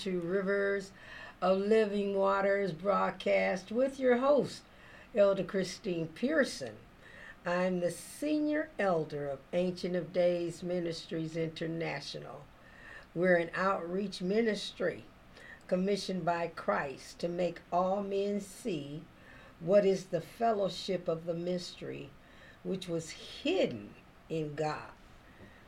[0.00, 0.92] to Rivers
[1.42, 4.62] of Living Waters broadcast with your host,
[5.14, 6.72] Elder Christine Pearson.
[7.44, 12.46] I'm the senior elder of Ancient of Days Ministries International.
[13.14, 15.04] We're an outreach ministry
[15.66, 19.02] commissioned by Christ to make all men see
[19.60, 22.08] what is the fellowship of the mystery
[22.62, 23.90] which was hidden
[24.30, 24.92] in God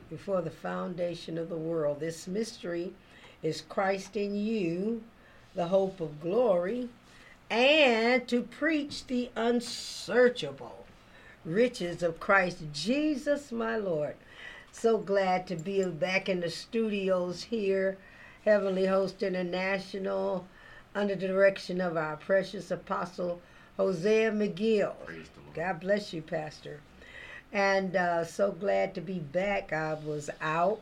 [0.08, 2.00] before the foundation of the world.
[2.00, 2.94] This mystery
[3.42, 5.02] is Christ in you,
[5.54, 6.88] the hope of glory,
[7.50, 10.86] and to preach the unsearchable
[11.44, 14.14] riches of Christ Jesus, my Lord.
[14.70, 17.98] So glad to be back in the studios here,
[18.44, 20.46] Heavenly Host International,
[20.94, 23.40] under the direction of our precious apostle,
[23.76, 24.94] Hosea McGill.
[25.54, 26.80] God bless you, Pastor
[27.52, 29.72] and uh, so glad to be back.
[29.72, 30.80] I was out,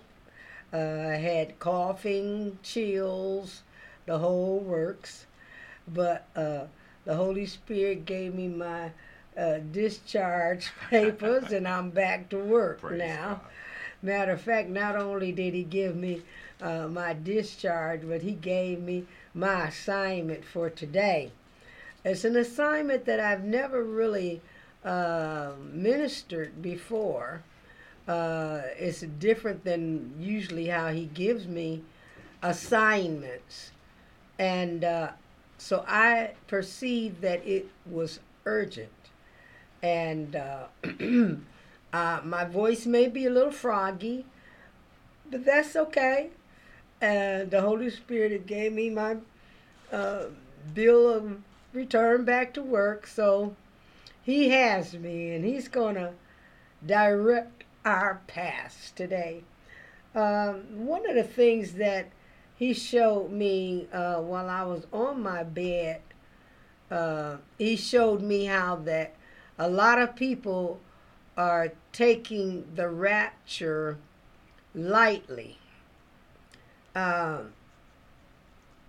[0.73, 3.63] uh, had coughing, chills,
[4.07, 5.27] the whole works,
[5.87, 6.65] but uh,
[7.05, 8.91] the Holy Spirit gave me my
[9.37, 13.29] uh, discharge papers, and I'm back to work Praise now.
[13.29, 13.41] God.
[14.03, 16.23] Matter of fact, not only did he give me
[16.61, 21.33] uh, my discharge, but he gave me my assignment for today.
[22.05, 24.41] It's an assignment that I've never really
[24.85, 27.43] uh, ministered before.
[28.09, 31.83] Uh, it's different than usually how he gives me
[32.43, 33.73] assignments.
[34.39, 35.11] And uh,
[35.59, 38.91] so I perceived that it was urgent.
[39.83, 40.65] And uh,
[41.93, 44.27] uh, my voice may be a little froggy,
[45.31, 46.31] but that's okay.
[47.01, 49.17] And the Holy Spirit gave me my
[49.93, 50.25] uh,
[50.75, 51.39] bill of
[51.73, 53.07] return back to work.
[53.07, 53.57] So
[54.23, 56.13] he has me, and He's going to
[56.85, 59.43] direct our past today.
[60.15, 62.11] Um, one of the things that
[62.57, 66.03] He showed me uh, while I was on my bed,
[66.91, 69.15] uh, He showed me how that
[69.59, 70.81] a lot of people
[71.37, 73.99] are taking the rapture
[74.75, 75.59] lightly.
[76.95, 77.53] Um,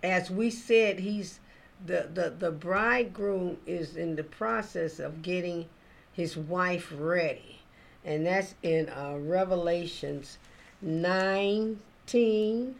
[0.02, 1.40] as we said, He's
[1.84, 5.68] the, the, the bridegroom is in the process of getting
[6.12, 7.61] his wife ready.
[8.04, 10.38] And that's in uh, Revelations
[10.80, 12.74] 19.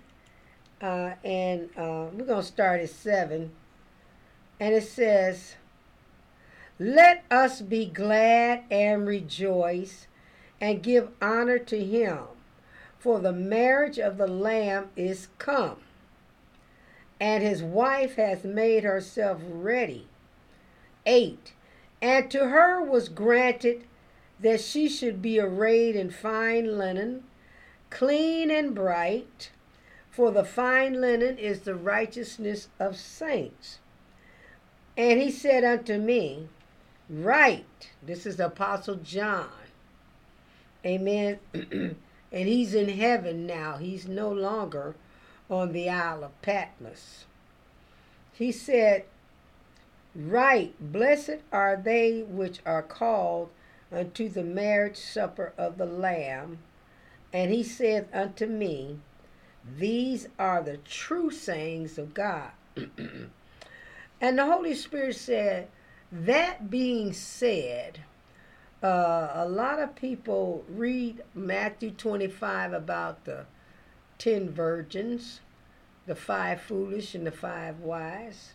[0.81, 3.51] Uh, and uh, we're going to start at 7.
[4.59, 5.55] And it says,
[6.79, 10.07] Let us be glad and rejoice
[10.61, 12.21] and give honor to him,
[12.99, 15.79] for the marriage of the Lamb is come
[17.23, 20.09] and his wife hath made herself ready.
[21.07, 21.53] 8.
[22.03, 23.85] And to her was granted
[24.43, 27.23] that she should be arrayed in fine linen,
[27.91, 29.51] clean and bright,
[30.11, 33.79] for the fine linen is the righteousness of saints.
[34.97, 36.49] And he said unto me,
[37.09, 39.49] Write, this is the Apostle John.
[40.85, 41.39] Amen.
[41.55, 41.97] and
[42.33, 43.77] he's in heaven now.
[43.77, 44.97] He's no longer
[45.49, 47.25] on the Isle of Patmos.
[48.33, 49.05] He said,
[50.15, 53.51] Right, blessed are they which are called
[53.93, 56.59] unto the marriage supper of the Lamb.
[57.33, 58.99] And he said unto me,
[59.79, 62.51] These are the true sayings of God.
[62.77, 65.69] and the Holy Spirit said,
[66.11, 68.01] That being said,
[68.83, 73.47] uh, a lot of people read Matthew 25 about the
[74.19, 75.41] ten virgins,
[76.07, 78.53] the five foolish and the five wise.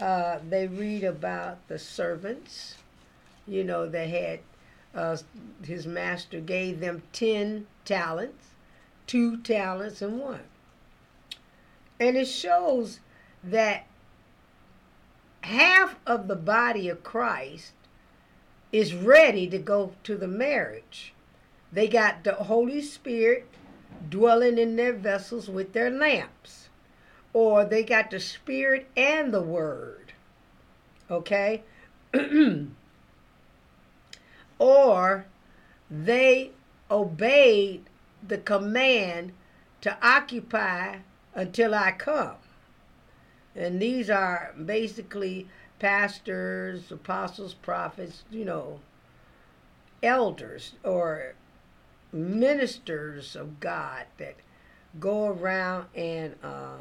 [0.00, 2.76] Uh, they read about the servants,
[3.48, 4.40] you know, they had,
[4.94, 5.16] uh,
[5.64, 8.48] his master gave them ten talents,
[9.06, 10.42] two talents, and one.
[11.98, 13.00] And it shows
[13.42, 13.86] that
[15.42, 17.72] half of the body of Christ
[18.72, 21.14] is ready to go to the marriage.
[21.72, 23.46] They got the Holy Spirit
[24.08, 26.68] dwelling in their vessels with their lamps.
[27.32, 30.12] Or they got the Spirit and the Word.
[31.10, 31.62] Okay?
[34.58, 35.26] or
[35.90, 36.50] they
[36.90, 37.84] obeyed
[38.26, 39.32] the command
[39.80, 40.98] to occupy
[41.34, 42.36] until I come.
[43.54, 48.80] And these are basically pastors, apostles, prophets, you know,
[50.02, 51.34] elders or
[52.12, 54.36] ministers of God that
[54.98, 56.78] go around and uh,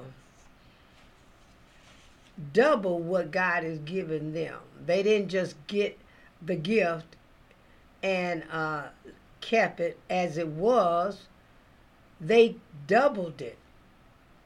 [2.53, 4.59] double what God has given them.
[4.85, 5.99] They didn't just get
[6.41, 7.16] the gift
[8.03, 8.83] and uh,
[9.41, 11.27] kept it as it was,
[12.19, 12.55] they
[12.87, 13.57] doubled it.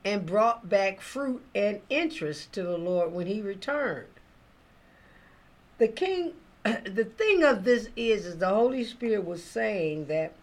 [0.03, 4.07] and brought back fruit and interest to the Lord when he returned.
[5.77, 6.33] The king
[6.63, 10.33] the thing of this is is the Holy Spirit was saying that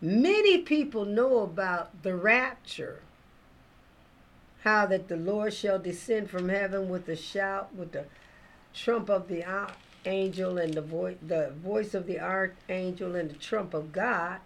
[0.00, 3.00] many people know about the rapture
[4.64, 8.04] how that the Lord shall descend from heaven with a shout with the
[8.74, 9.44] trump of the
[10.08, 14.40] angel and the voice the voice of the archangel and the trump of God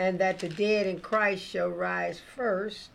[0.00, 2.88] and that the dead in Christ shall rise first,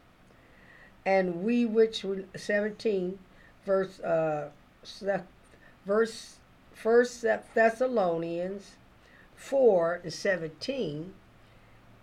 [1.06, 2.04] and we which
[2.36, 3.19] 17
[3.63, 4.50] verse uh
[5.86, 6.38] verse
[6.74, 7.24] first
[7.54, 8.72] Thessalonians
[9.36, 11.13] 4 and 17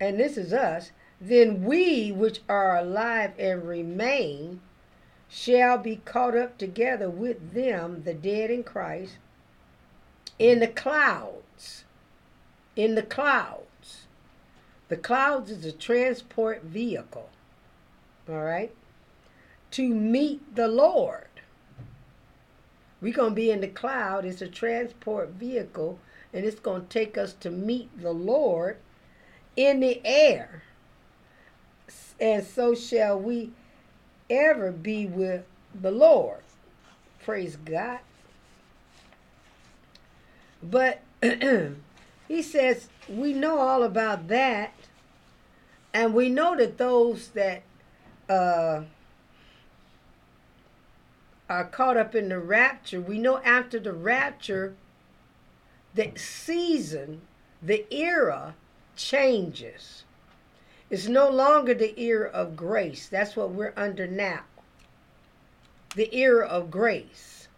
[0.00, 0.92] and this is us.
[1.20, 4.60] Then we which are alive and remain
[5.28, 9.16] shall be caught up together with them the dead in Christ
[10.38, 11.84] in the clouds
[12.76, 13.62] in the clouds
[14.92, 17.30] the clouds is a transport vehicle,
[18.28, 18.74] all right,
[19.70, 21.28] to meet the Lord.
[23.00, 24.26] We're going to be in the cloud.
[24.26, 25.98] It's a transport vehicle,
[26.34, 28.76] and it's going to take us to meet the Lord
[29.56, 30.62] in the air.
[32.20, 33.52] And so shall we
[34.28, 36.42] ever be with the Lord.
[37.24, 38.00] Praise God.
[40.62, 41.02] But
[42.28, 44.72] he says, we know all about that
[45.94, 47.62] and we know that those that
[48.28, 48.82] uh,
[51.48, 54.74] are caught up in the rapture, we know after the rapture,
[55.94, 57.20] the season,
[57.60, 58.54] the era
[58.96, 60.04] changes.
[60.88, 63.08] It's no longer the era of grace.
[63.08, 64.42] That's what we're under now.
[65.94, 67.48] The era of grace,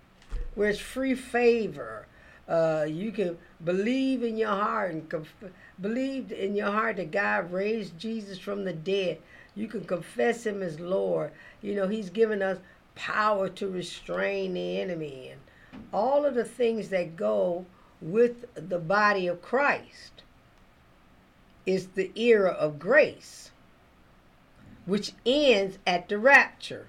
[0.54, 2.06] where it's free favor.
[2.48, 7.50] Uh, you can believe in your heart and conf- believed in your heart that God
[7.50, 9.18] raised Jesus from the dead,
[9.54, 11.32] you can confess him as Lord.
[11.62, 12.58] You know, he's given us
[12.94, 15.40] power to restrain the enemy and
[15.92, 17.66] all of the things that go
[18.00, 20.22] with the body of Christ
[21.66, 23.50] is the era of grace,
[24.86, 26.88] which ends at the rapture.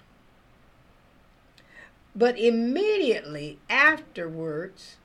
[2.16, 4.98] But immediately afterwards,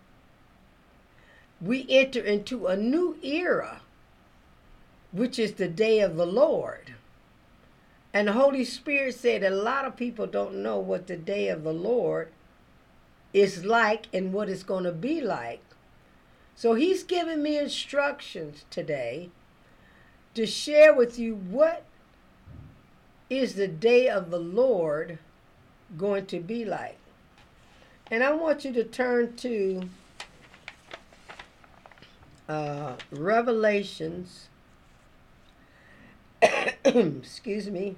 [1.60, 3.80] we enter into a new era,
[5.12, 6.94] which is the day of the Lord.
[8.12, 11.62] And the Holy Spirit said a lot of people don't know what the day of
[11.62, 12.28] the Lord
[13.32, 15.62] is like and what it's going to be like.
[16.56, 19.30] So he's giving me instructions today
[20.34, 21.84] to share with you what
[23.29, 25.19] is the day of the Lord
[25.96, 26.98] going to be like.
[28.10, 29.88] And I want you to turn to
[32.50, 34.48] uh, Revelations,
[36.84, 37.94] excuse me,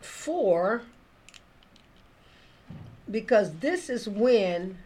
[0.00, 0.80] four,
[3.10, 4.78] because this is when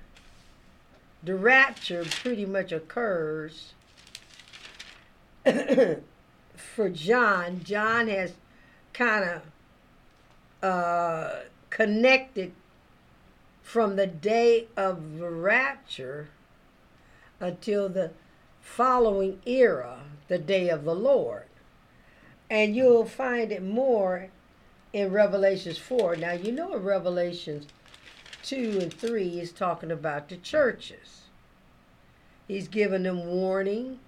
[1.22, 3.74] the rapture pretty much occurs
[6.56, 7.60] for John.
[7.62, 8.32] John has
[8.92, 12.50] kind of uh, connected
[13.68, 16.26] from the day of the rapture
[17.38, 18.10] until the
[18.62, 21.44] following era, the day of the Lord.
[22.48, 24.30] And you'll find it more
[24.94, 26.16] in Revelations 4.
[26.16, 27.66] Now, you know in Revelations
[28.44, 31.24] 2 and 3 is talking about the churches.
[32.46, 33.98] He's giving them warning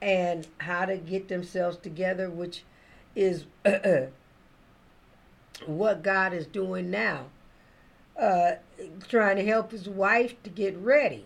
[0.00, 2.62] and how to get themselves together, which
[3.16, 3.44] is
[5.66, 7.24] what God is doing now
[8.18, 11.24] trying to help his wife to get ready.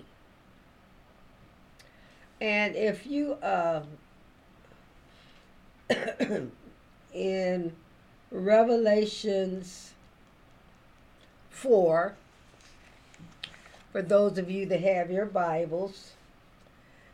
[2.41, 3.83] And if you, uh,
[7.15, 7.73] in
[8.31, 9.93] Revelations
[11.51, 12.15] 4,
[13.93, 16.13] for those of you that have your Bibles,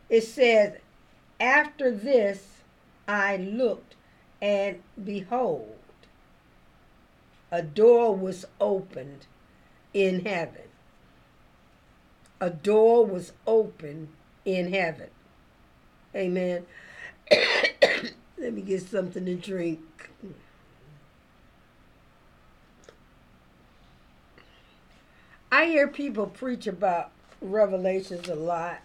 [0.09, 0.77] it says,
[1.39, 2.61] After this
[3.07, 3.95] I looked,
[4.41, 5.75] and behold,
[7.51, 9.27] a door was opened
[9.93, 10.61] in heaven.
[12.41, 14.09] A door was open
[14.45, 15.09] in heaven.
[16.15, 16.65] Amen.
[18.37, 19.81] Let me get something to drink.
[25.51, 28.79] I hear people preach about revelations a lot.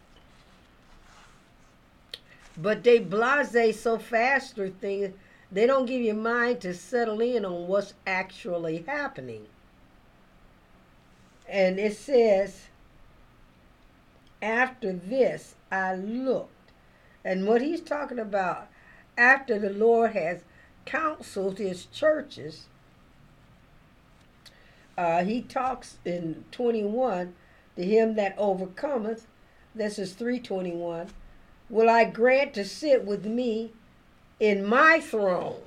[2.57, 5.15] But they blase so fast through things,
[5.51, 9.47] they don't give you mind to settle in on what's actually happening.
[11.49, 12.69] And it says,
[14.41, 16.73] After this I looked,
[17.25, 18.69] And what he's talking about
[19.17, 20.43] after the Lord has
[20.85, 22.67] counseled his churches,
[24.97, 27.35] uh, he talks in 21
[27.77, 29.27] to him that overcometh,
[29.75, 31.09] this is 321,
[31.69, 33.73] will I grant to sit with me
[34.39, 35.63] in my throne,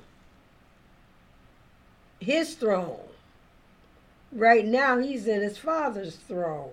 [2.20, 3.00] his throne.
[4.32, 6.72] Right now, he's in his father's throne.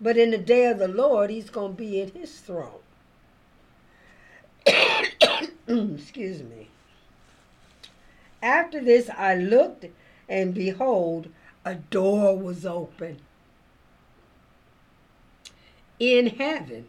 [0.00, 2.80] But in the day of the Lord, he's going to be in his throne.
[5.96, 6.68] Excuse me.
[8.42, 9.86] After this, I looked,
[10.28, 11.28] and behold,
[11.64, 13.20] a door was open
[15.98, 16.88] in heaven.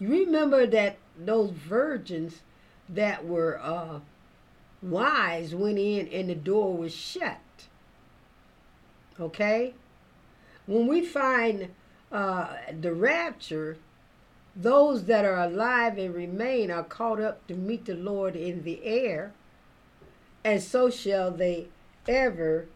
[0.00, 2.40] You remember that those virgins
[2.88, 4.00] that were uh,
[4.82, 7.38] wise went in and the door was shut.
[9.18, 9.74] Okay?
[10.66, 11.68] When we find
[12.10, 13.76] uh, the rapture,
[14.54, 18.84] those that are alive and remain are caught up to meet the Lord in the
[18.84, 19.32] air,
[20.44, 21.68] and so shall they
[22.08, 22.66] ever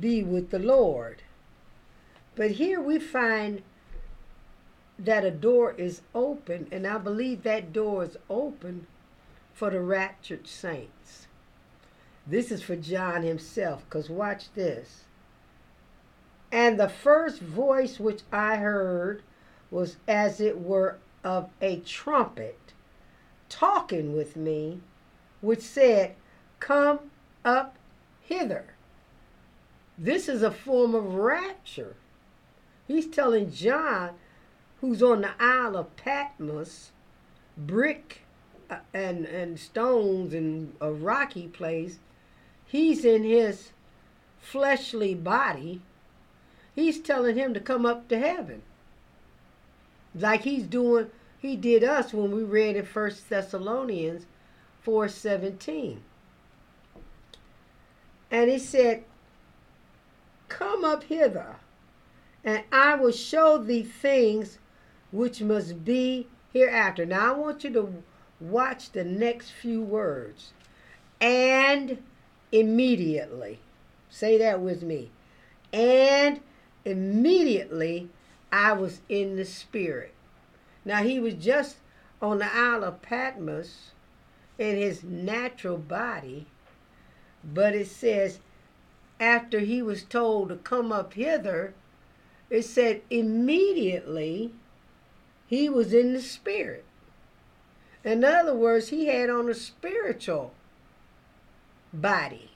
[0.00, 1.22] be with the Lord.
[2.36, 3.62] But here we find
[4.98, 8.86] that a door is open, and I believe that door is open
[9.58, 11.26] for the raptured saints.
[12.24, 15.02] This is for John himself, because watch this.
[16.52, 19.22] And the first voice which I heard
[19.68, 22.72] was as it were of a trumpet
[23.48, 24.80] talking with me,
[25.40, 26.14] which said,
[26.60, 27.10] Come
[27.44, 27.74] up
[28.20, 28.74] hither.
[29.98, 31.96] This is a form of rapture.
[32.86, 34.10] He's telling John,
[34.80, 36.92] who's on the Isle of Patmos,
[37.56, 38.22] brick
[38.92, 41.98] and, and stones and a rocky place,
[42.66, 43.70] he's in his
[44.40, 45.80] fleshly body.
[46.74, 48.62] He's telling him to come up to heaven.
[50.14, 54.26] Like he's doing, he did us when we read in First Thessalonians
[54.86, 55.98] 4.17.
[58.30, 59.04] And he said,
[60.48, 61.56] Come up hither
[62.44, 64.58] and I will show thee things
[65.10, 67.04] which must be hereafter.
[67.04, 68.02] Now I want you to
[68.40, 70.52] watch the next few words.
[71.20, 71.98] And
[72.52, 73.58] immediately.
[74.08, 75.10] Say that with me.
[75.72, 76.40] And
[76.84, 78.08] immediately
[78.52, 80.14] I was in the spirit.
[80.84, 81.76] Now he was just
[82.22, 83.90] on the Isle of Patmos
[84.58, 86.46] in his natural body,
[87.44, 88.40] but it says
[89.20, 91.74] after he was told to come up hither,
[92.50, 94.52] it said immediately
[95.46, 96.84] he was in the spirit.
[98.04, 100.54] In other words, he had on a spiritual
[101.92, 102.50] body,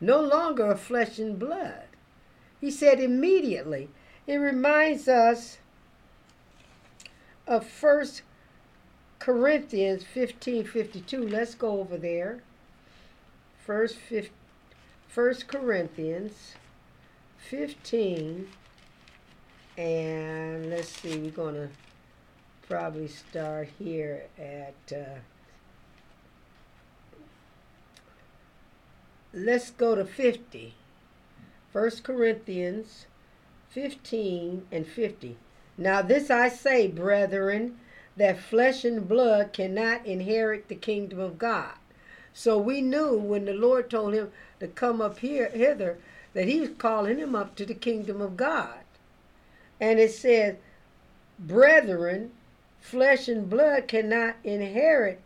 [0.00, 1.84] no longer a flesh and blood.
[2.60, 3.88] He said immediately.
[4.26, 5.58] It reminds us
[7.46, 8.22] of First
[9.18, 11.28] Corinthians 15 52.
[11.28, 12.42] Let's go over there.
[13.64, 13.98] First,
[15.08, 16.54] First Corinthians
[17.38, 18.48] 15
[19.76, 21.68] and let's see, we're going to
[22.70, 25.18] probably start here at, uh,
[29.34, 30.74] let's go to 50.
[31.72, 33.06] 1 Corinthians
[33.70, 35.36] 15 and 50.
[35.76, 37.80] Now, this I say, brethren,
[38.16, 41.74] that flesh and blood cannot inherit the kingdom of God.
[42.32, 45.98] So we knew when the Lord told him to come up here hither
[46.34, 48.78] that he was calling him up to the kingdom of God.
[49.80, 50.54] And it says,
[51.40, 52.30] Brethren,
[52.80, 55.20] flesh and blood cannot inherit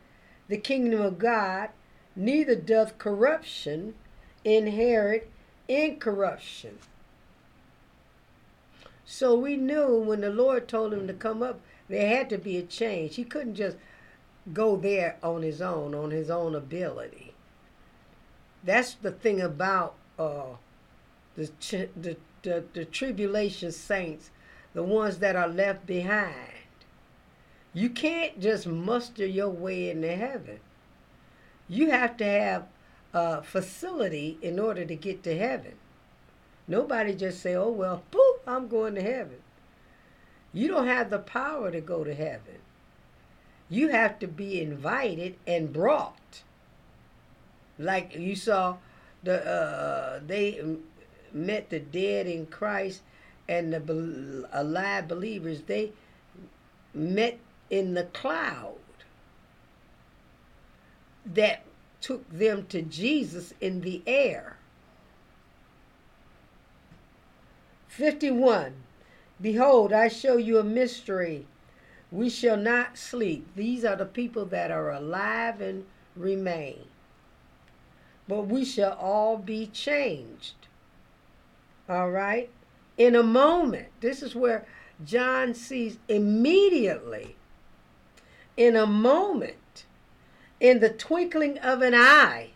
[0.48, 1.70] the kingdom of God,
[2.14, 3.94] neither doth corruption
[4.44, 5.30] inherit
[5.68, 6.78] incorruption.
[9.04, 12.56] So we knew when the Lord told him to come up, there had to be
[12.56, 13.16] a change.
[13.16, 13.76] He couldn't just
[14.52, 17.34] go there on his own, on his own ability.
[18.62, 20.56] That's the thing about uh,
[21.36, 21.50] the,
[21.96, 24.30] the, the, the tribulation saints
[24.72, 26.52] the ones that are left behind.
[27.74, 30.60] You can't just muster your way into heaven.
[31.68, 32.66] You have to have
[33.12, 35.74] a facility in order to get to heaven.
[36.66, 39.38] Nobody just say, oh, well, boop, I'm going to heaven.
[40.52, 42.60] You don't have the power to go to heaven.
[43.68, 46.42] You have to be invited and brought.
[47.76, 48.76] Like you saw,
[49.24, 50.62] the uh, they
[51.32, 53.02] met the dead in Christ
[53.48, 55.92] and the alive believers, they
[56.94, 57.38] met
[57.70, 58.76] in the cloud
[61.26, 61.64] that
[62.00, 64.56] took them to Jesus in the air.
[67.88, 68.74] 51.
[69.40, 71.46] Behold, I show you a mystery.
[72.10, 73.46] We shall not sleep.
[73.56, 75.84] These are the people that are alive and
[76.16, 76.84] remain.
[78.28, 80.54] But we shall all be changed.
[81.88, 82.50] All right?
[82.96, 83.88] In a moment.
[84.00, 84.66] This is where
[85.04, 87.36] John sees immediately,
[88.56, 89.84] in a moment,
[90.60, 92.50] in the twinkling of an eye,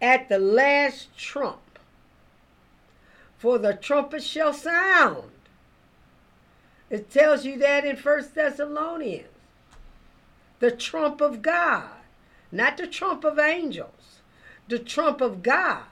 [0.00, 1.78] at the last trump.
[3.38, 5.30] For the trumpet shall sound.
[6.90, 9.28] It tells you that in First Thessalonians.
[10.58, 11.88] The trump of God,
[12.52, 14.20] not the trump of angels,
[14.68, 15.84] the trump of God.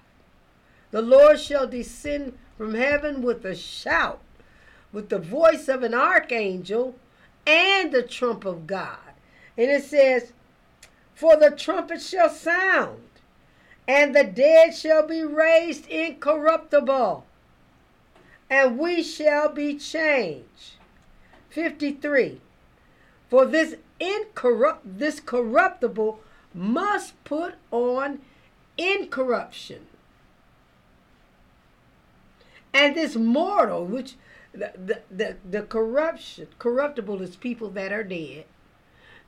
[0.90, 4.20] The Lord shall descend from heaven with a shout,
[4.92, 6.94] with the voice of an archangel,
[7.46, 8.98] and the trump of God.
[9.56, 10.32] And it says,
[11.14, 13.02] For the trumpet shall sound,
[13.86, 17.24] and the dead shall be raised incorruptible,
[18.48, 20.76] and we shall be changed.
[21.50, 22.40] 53.
[23.28, 26.20] For this incorrupt this corruptible
[26.54, 28.20] must put on
[28.76, 29.86] incorruption.
[32.72, 34.14] And this mortal, which
[34.52, 38.44] the, the, the, corruption, corruptible is people that are dead,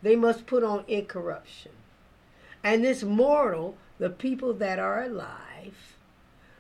[0.03, 1.73] they must put on incorruption.
[2.65, 5.97] And this mortal the people that are alive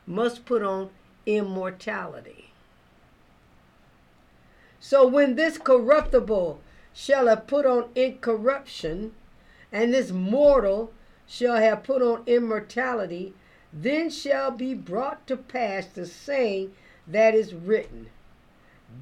[0.07, 0.91] must put on
[1.27, 2.53] immortality.
[4.79, 6.61] So when this corruptible
[6.93, 9.13] shall have put on incorruption,
[9.73, 10.93] and this mortal
[11.27, 13.35] shall have put on immortality,
[13.73, 16.75] then shall be brought to pass the saying
[17.07, 18.11] that is written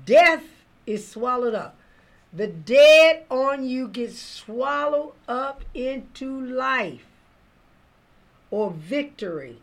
[0.07, 0.45] Death
[0.87, 1.77] is swallowed up.
[2.33, 7.07] The dead on you get swallowed up into life
[8.51, 9.59] or victory.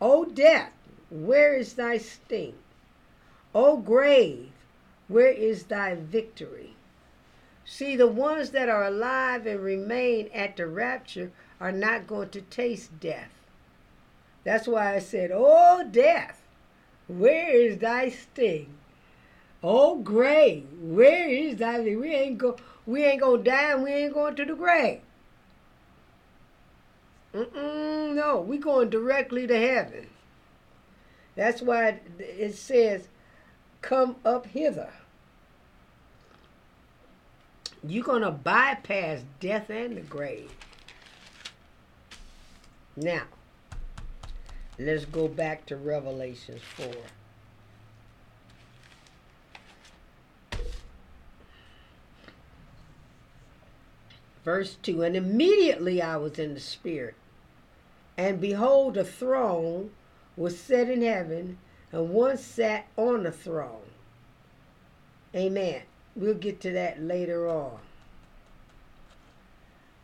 [0.00, 0.72] O death,
[1.10, 2.54] where is thy sting?
[3.54, 4.50] O grave,
[5.08, 6.74] where is thy victory?
[7.64, 12.40] See, the ones that are alive and remain at the rapture are not going to
[12.40, 13.32] taste death.
[14.44, 16.42] That's why I said, O death,
[17.08, 18.74] where is thy sting?
[19.62, 23.90] Oh, o grave, where is thy we ain't go we ain't gonna die and we
[23.90, 25.00] ain't going to the grave.
[27.34, 30.08] Mm-mm, no, we going directly to heaven.
[31.36, 33.06] That's why it says,
[33.82, 34.92] come up hither.
[37.86, 40.52] You're to bypass death and the grave.
[42.96, 43.22] Now,
[44.78, 46.86] let's go back to Revelations 4.
[54.44, 57.14] Verse 2 And immediately I was in the Spirit,
[58.16, 59.90] and behold, a throne
[60.36, 61.58] was set in heaven,
[61.92, 63.82] and one sat on the throne.
[65.34, 65.82] Amen.
[66.16, 67.78] We'll get to that later on.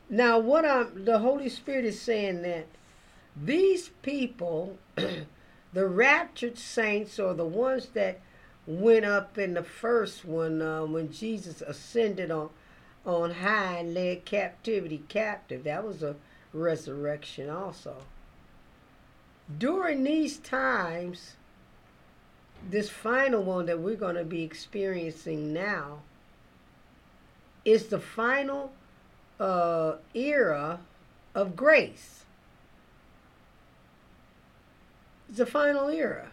[0.09, 2.67] Now, what I'm, the Holy Spirit is saying that
[3.35, 8.21] these people, the raptured saints, or the ones that
[8.67, 12.51] went up in the first one uh, when Jesus ascended on
[13.07, 15.65] on high and led captivity captive.
[15.65, 16.17] That was a
[16.53, 17.99] resurrection also.
[19.59, 21.37] During these times,
[22.69, 26.01] this final one that we're going to be experiencing now
[27.65, 28.73] is the final
[29.39, 30.81] uh, era
[31.35, 32.25] of grace.
[35.29, 36.31] It's the final era.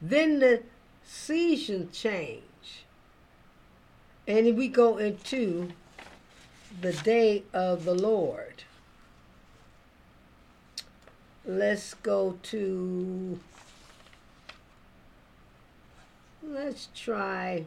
[0.00, 0.62] Then the
[1.04, 2.42] season change.
[4.28, 5.70] And we go into
[6.82, 8.62] the day of the Lord.
[11.46, 13.40] Let's go to,
[16.46, 17.64] let's try.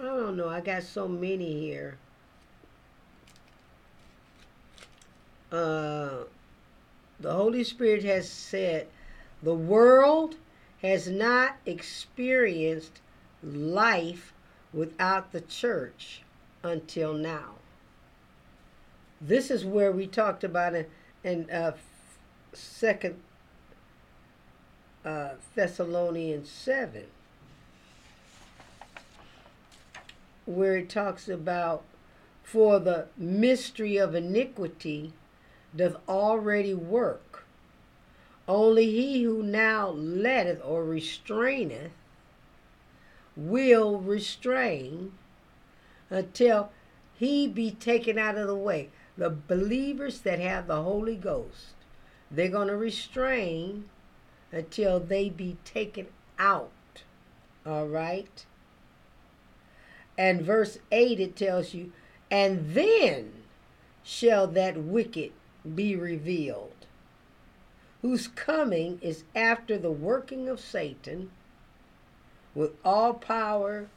[0.00, 0.48] I don't know.
[0.48, 1.98] I got so many here.
[5.52, 6.24] Uh,
[7.20, 8.86] the Holy Spirit has said,
[9.42, 10.36] the world
[10.82, 13.00] has not experienced
[13.42, 14.32] life
[14.72, 16.22] without the church
[16.62, 17.54] until now.
[19.20, 20.86] This is where we talked about in,
[21.24, 21.72] in uh,
[22.52, 23.20] Second
[25.04, 27.06] uh, Thessalonians seven,
[30.46, 31.84] where it talks about
[32.42, 35.12] for the mystery of iniquity
[35.76, 37.27] doth already work
[38.48, 41.92] only he who now letteth or restraineth
[43.36, 45.12] will restrain
[46.10, 46.72] until
[47.14, 48.88] he be taken out of the way.
[49.16, 51.74] The believers that have the Holy Ghost,
[52.30, 53.88] They're going to restrain
[54.52, 56.08] until they be taken
[56.38, 56.70] out.
[57.66, 58.44] All right?
[60.16, 61.92] And verse 8 it tells you,
[62.30, 63.32] and then
[64.02, 65.32] shall that wicked
[65.74, 66.86] be revealed,
[68.02, 71.30] whose coming is after the working of Satan
[72.54, 73.88] with all power,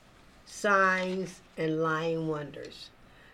[0.46, 2.90] signs, and lying wonders.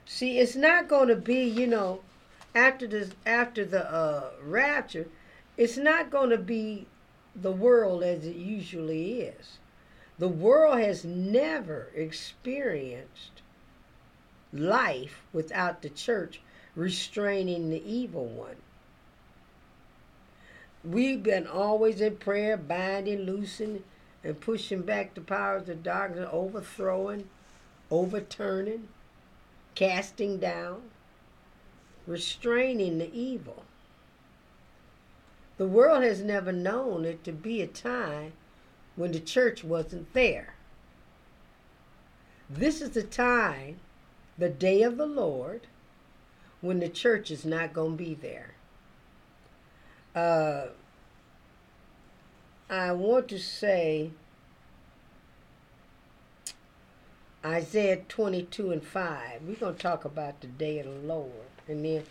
[0.06, 2.02] See, it's not going to be, you know,
[2.56, 5.08] after this, after the uh, rapture,
[5.58, 6.88] it's not going to be
[7.36, 9.60] the world as it usually is.
[10.20, 13.42] The world has never experienced
[14.52, 16.42] life without the church
[16.76, 18.56] restraining the evil one.
[20.84, 23.84] We've been always in prayer, binding, loosing,
[24.24, 27.30] and pushing back the powers of darkness, overthrowing,
[27.90, 28.88] overturning,
[29.76, 30.84] casting down,
[32.06, 33.63] restraining the evil.
[35.58, 38.34] The world has never known it to be a time
[38.96, 40.54] when the church wasn't there.
[42.50, 43.80] This is the time,
[44.38, 45.68] the day of the Lord,
[46.62, 48.57] when the church is not going to be there.
[50.18, 50.70] Uh,
[52.72, 54.10] I want to say
[57.46, 59.42] Isaiah 22 and 5.
[59.44, 61.32] We're going to talk about the day of the Lord.
[61.68, 62.04] And then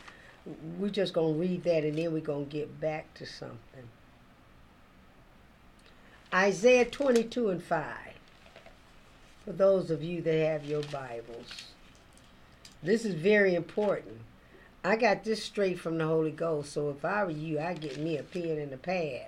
[0.78, 3.88] we're just going to read that and then we're going to get back to something.
[6.32, 7.96] Isaiah 22 and 5.
[9.44, 11.72] For those of you that have your Bibles.
[12.84, 14.20] This is very important.
[14.86, 17.98] I got this straight from the Holy Ghost, so if I were you, I'd get
[17.98, 19.26] me a pen and a pad.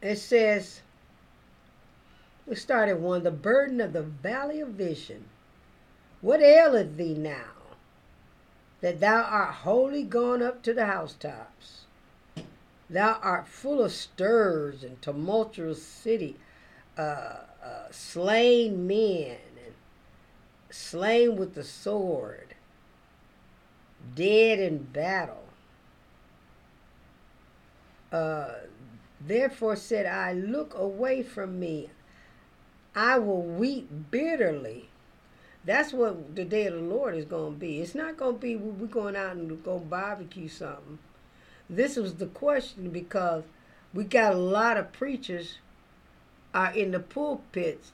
[0.00, 0.80] It says,
[2.46, 5.26] we started one, the burden of the valley of vision.
[6.22, 7.52] What aileth thee now,
[8.80, 11.82] that thou art wholly gone up to the housetops?
[12.88, 16.36] Thou art full of stirs and tumultuous city,
[16.96, 19.36] uh, uh, slain men
[20.72, 22.54] slain with the sword,
[24.14, 25.44] dead in battle.
[28.10, 28.54] Uh,
[29.20, 31.90] therefore said I, Look away from me.
[32.94, 34.88] I will weep bitterly.
[35.64, 37.80] That's what the day of the Lord is going to be.
[37.80, 40.98] It's not going to be we're going out and go barbecue something.
[41.70, 43.44] This was the question because
[43.94, 45.58] we got a lot of preachers
[46.52, 47.92] are in the pulpits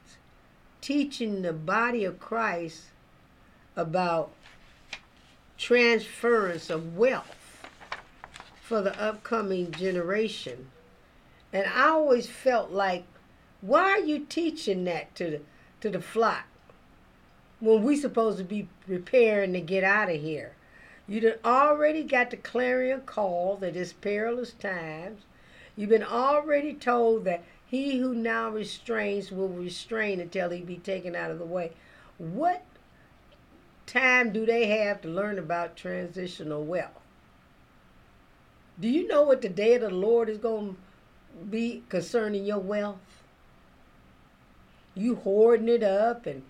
[0.80, 2.82] teaching the body of Christ
[3.76, 4.30] about
[5.56, 7.66] transference of wealth
[8.62, 10.68] for the upcoming generation.
[11.52, 13.04] And I always felt like,
[13.60, 15.40] why are you teaching that to the,
[15.80, 16.44] to the flock
[17.60, 20.52] when we supposed to be preparing to get out of here?
[21.08, 25.22] You have already got the clarion call that it's perilous times.
[25.74, 31.14] You've been already told that he who now restrains will restrain until he be taken
[31.14, 31.72] out of the way.
[32.16, 32.64] What
[33.86, 37.02] time do they have to learn about transitional wealth?
[38.80, 42.58] Do you know what the day of the Lord is going to be concerning your
[42.58, 43.22] wealth?
[44.94, 46.42] You hoarding it up and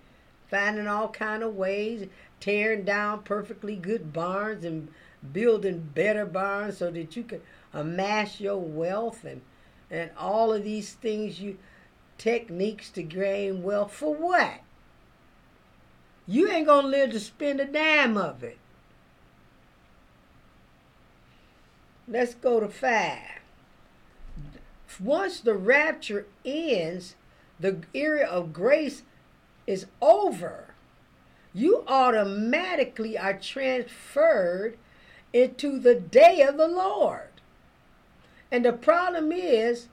[0.49, 2.07] finding all kind of ways,
[2.39, 4.87] tearing down perfectly good barns and
[5.33, 7.41] building better barns so that you can
[7.73, 9.41] amass your wealth and
[9.91, 11.57] and all of these things you
[12.17, 14.61] techniques to gain wealth for what?
[16.27, 18.57] You ain't gonna live to spend a dime of it.
[22.07, 23.39] Let's go to five.
[24.99, 27.15] Once the rapture ends,
[27.59, 29.03] the era of grace
[29.65, 30.73] is over.
[31.53, 34.77] You automatically are transferred
[35.31, 37.28] into the day of the Lord.
[38.51, 39.87] And the problem is,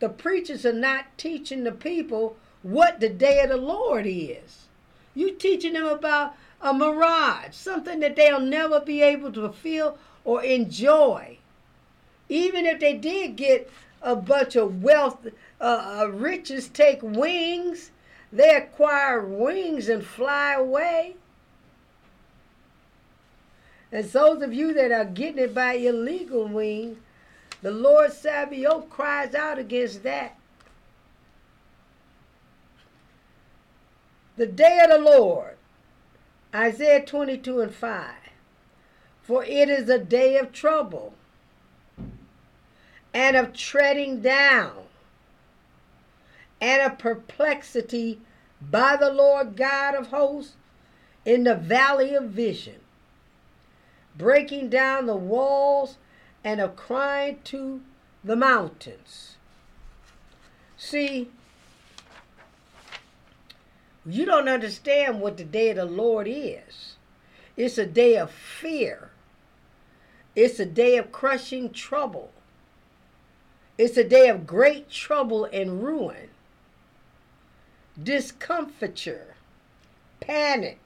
[0.00, 4.66] the preachers are not teaching the people what the day of the Lord is.
[5.14, 10.42] You teaching them about a mirage, something that they'll never be able to feel or
[10.42, 11.38] enjoy.
[12.28, 13.70] Even if they did get
[14.02, 15.26] a bunch of wealth,
[15.60, 17.90] uh, uh riches take wings,
[18.32, 21.16] they acquire wings and fly away.
[23.92, 26.98] And those of you that are getting it by illegal wings,
[27.62, 30.36] the Lord Sabaoth cries out against that.
[34.36, 35.56] The day of the Lord,
[36.54, 38.14] Isaiah 22 and 5.
[39.22, 41.14] For it is a day of trouble
[43.12, 44.72] and of treading down
[46.60, 48.20] and of perplexity
[48.60, 50.54] by the Lord God of hosts
[51.24, 52.80] in the valley of vision,
[54.16, 55.98] breaking down the walls
[56.44, 57.80] and of crying to
[58.24, 59.36] the mountains.
[60.76, 61.30] See,
[64.06, 66.96] you don't understand what the day of the Lord is.
[67.56, 69.10] It's a day of fear.
[70.34, 72.30] It's a day of crushing trouble.
[73.76, 76.28] It's a day of great trouble and ruin,
[78.02, 79.36] discomfiture,
[80.20, 80.78] panic,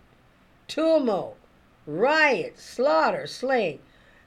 [0.68, 1.36] tumult,
[1.86, 3.80] riot, slaughter, slaying.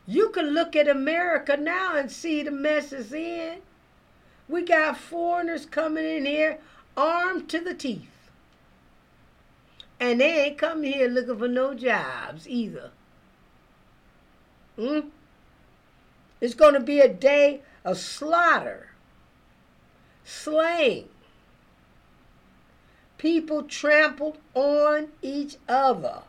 [0.08, 3.58] You can look at America now and see the mess is in.
[4.48, 6.60] We got foreigners coming in here
[6.96, 8.08] armed to the teeth.
[10.00, 12.92] And they ain't coming here looking for no jobs either.
[14.78, 15.10] Hmm?
[16.40, 18.92] It's going to be a day of slaughter,
[20.24, 21.10] slaying,
[23.18, 26.22] people trampled on each other,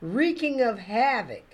[0.00, 1.49] wreaking of havoc.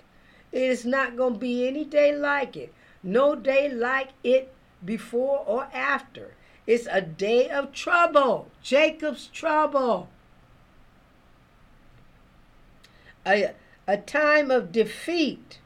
[0.51, 2.73] It is not going to be any day like it.
[3.03, 6.33] No day like it before or after.
[6.65, 10.09] It's a day of trouble, Jacob's trouble.
[13.25, 13.51] A,
[13.87, 15.59] a time of defeat,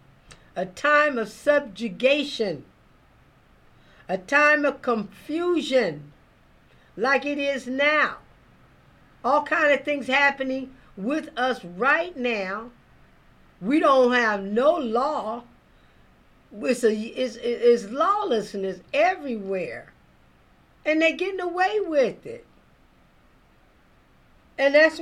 [0.56, 2.66] a time of subjugation,
[4.08, 6.12] a time of confusion
[6.96, 8.18] like it is now.
[9.24, 12.72] All kind of things happening with us right now.
[13.62, 15.44] We don't have no law.
[16.62, 19.94] It's, a, it's, it's lawlessness everywhere.
[20.84, 22.46] And they're getting away with it.
[24.58, 25.00] And that's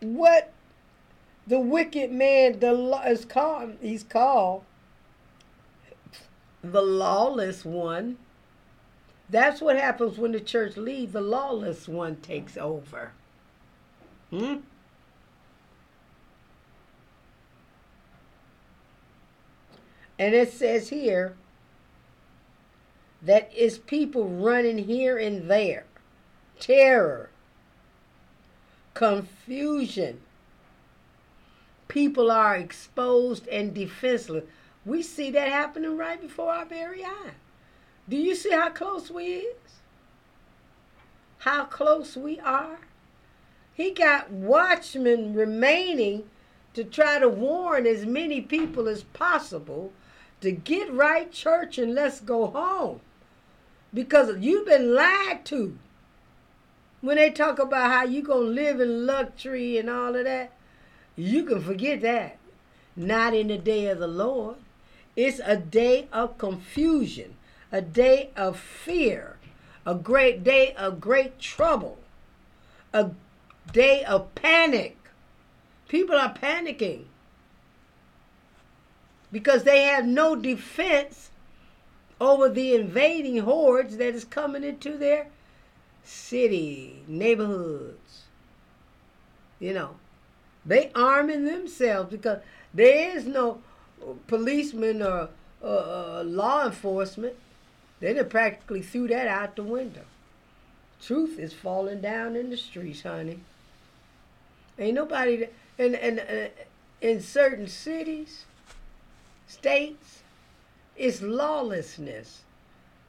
[0.00, 0.52] what
[1.46, 3.76] the wicked man the law is called.
[3.80, 4.64] He's called
[6.62, 8.18] the lawless one.
[9.30, 11.12] That's what happens when the church leaves.
[11.12, 13.12] The lawless one takes over.
[14.30, 14.56] Hmm?
[20.18, 21.36] And it says here
[23.22, 25.84] that is people running here and there,
[26.58, 27.30] terror,
[28.94, 30.20] confusion.
[31.86, 34.44] People are exposed and defenseless.
[34.84, 37.34] We see that happening right before our very eye.
[38.08, 39.56] Do you see how close we is?
[41.38, 42.78] How close we are?
[43.74, 46.24] He got watchmen remaining
[46.74, 49.92] to try to warn as many people as possible
[50.40, 53.00] to get right church and let's go home.
[53.92, 55.78] Because you've been lied to.
[57.00, 60.52] When they talk about how you to live in luxury and all of that,
[61.16, 62.38] you can forget that.
[62.96, 64.56] Not in the day of the Lord.
[65.16, 67.34] It's a day of confusion,
[67.72, 69.36] a day of fear,
[69.84, 71.98] a great day of great trouble,
[72.92, 73.10] a
[73.72, 74.96] day of panic.
[75.88, 77.04] People are panicking
[79.30, 81.30] because they have no defense
[82.20, 85.28] over the invading hordes that is coming into their
[86.04, 88.22] city, neighborhoods.
[89.60, 89.96] You know,
[90.64, 92.38] they arming themselves because
[92.72, 93.60] there is no
[94.26, 95.28] policeman or
[95.62, 97.34] uh, law enforcement.
[98.00, 100.04] They done practically threw that out the window.
[101.02, 103.40] Truth is falling down in the streets, honey.
[104.78, 105.46] Ain't nobody,
[105.78, 106.48] and, and uh,
[107.00, 108.44] in certain cities,
[109.48, 110.22] states,
[110.96, 112.42] it's lawlessness.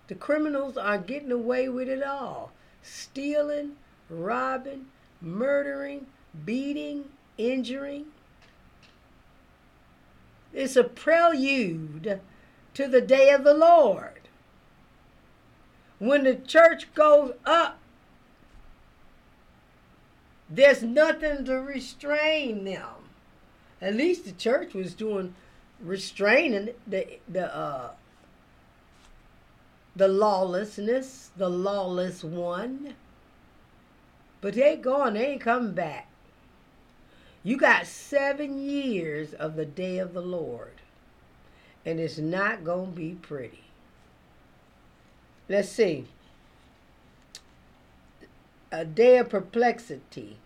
[0.08, 3.74] The criminals are getting away with it all stealing,
[4.10, 4.86] robbing,
[5.22, 6.08] murdering,
[6.46, 7.04] beating,
[7.38, 8.06] injuring.
[10.54, 12.22] It's a prelude
[12.74, 14.22] to the day of the Lord.
[16.00, 17.78] When the church goes up,
[20.50, 23.10] there's nothing to restrain them.
[23.82, 25.36] At least the church was doing
[25.82, 27.92] restraining the the uh,
[29.96, 32.96] the lawlessness, the lawless one.
[34.42, 36.08] But they going, they ain't coming back.
[37.44, 40.82] You got seven years of the day of the Lord,
[41.86, 43.64] and it's not to be pretty.
[45.50, 46.06] Let's see.
[48.72, 50.38] A day of perplexity.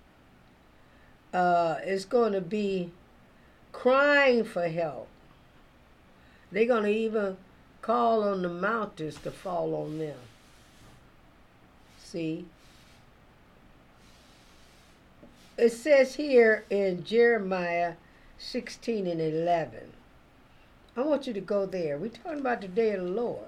[1.33, 2.91] Uh, it's going to be
[3.71, 5.07] crying for help.
[6.53, 7.37] They're going to even
[7.81, 10.17] call on the mountains to fall on them.
[11.97, 12.45] See?
[15.57, 17.93] It says here in Jeremiah
[18.37, 19.93] 16 and 11.
[20.95, 21.97] I want you to go there.
[21.97, 23.47] We're talking about the day of the Lord.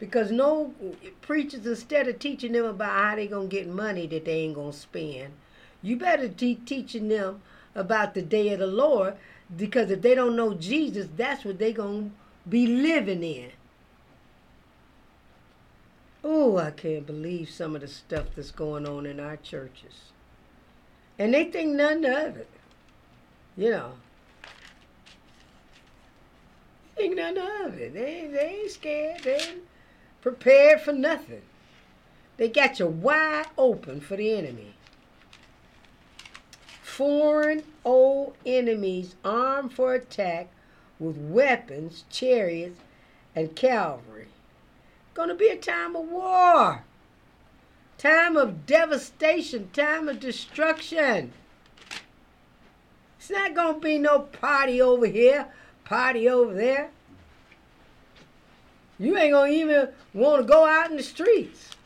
[0.00, 0.74] Because no
[1.20, 4.56] preachers, instead of teaching them about how they're going to get money that they ain't
[4.56, 5.34] going to spend,
[5.82, 7.42] You better be teaching them
[7.76, 9.14] about the day of the Lord
[9.56, 13.50] because if they don't know Jesus, that's what they're going to be living in.
[16.22, 20.12] Oh, I can't believe some of the stuff that's going on in our churches.
[21.18, 22.50] And they think none of it.
[23.56, 23.92] You know.
[26.96, 27.94] Think none of it.
[27.94, 29.22] They, they ain't scared.
[29.22, 29.62] They ain't
[30.20, 31.42] prepared for nothing.
[32.36, 34.74] They got you wide open for the enemy.
[36.98, 40.48] Foreign old enemies armed for attack
[40.98, 42.80] with weapons, chariots,
[43.36, 44.26] and cavalry.
[45.14, 46.82] Gonna be a time of war,
[47.98, 51.32] time of devastation, time of destruction.
[53.20, 55.46] It's not gonna be no party over here,
[55.84, 56.90] party over there.
[58.98, 61.76] You ain't gonna even want to go out in the streets.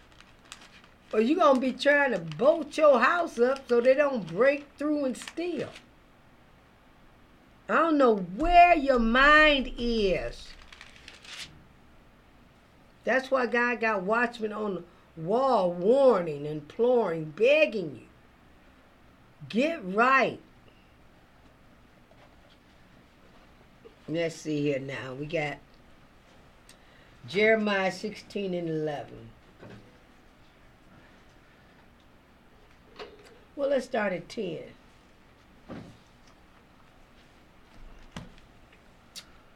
[1.12, 5.05] Or you gonna be trying to bolt your house up so they don't break through
[5.05, 5.68] and steal.
[7.68, 10.48] I don't know where your mind is.
[13.05, 18.07] That's why God got watchmen on the wall warning, imploring, begging you.
[19.48, 20.40] Get right.
[24.09, 25.14] Let's see here now.
[25.14, 25.59] We got
[27.29, 29.31] Jeremiah 16 and 11.
[33.55, 34.59] Well, let's start at 10.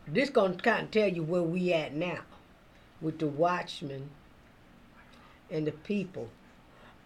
[0.09, 2.21] This going to kind of tell you where we at now
[3.01, 4.11] with the watchmen
[5.51, 6.29] and the people.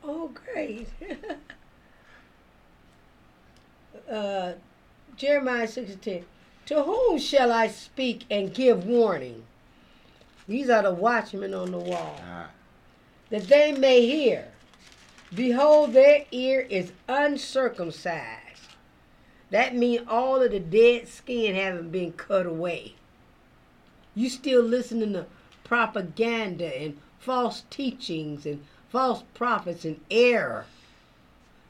[0.03, 0.89] Oh, great.
[4.11, 4.53] uh,
[5.17, 6.25] Jeremiah 16.
[6.67, 9.45] To whom shall I speak and give warning?
[10.47, 12.21] These are the watchmen on the wall.
[12.25, 12.51] Ah.
[13.31, 14.49] That they may hear.
[15.35, 18.41] Behold, their ear is uncircumcised.
[19.51, 22.95] That means all of the dead skin haven't been cut away.
[24.15, 25.27] You still listening to
[25.63, 30.67] propaganda and false teachings and false prophets and error.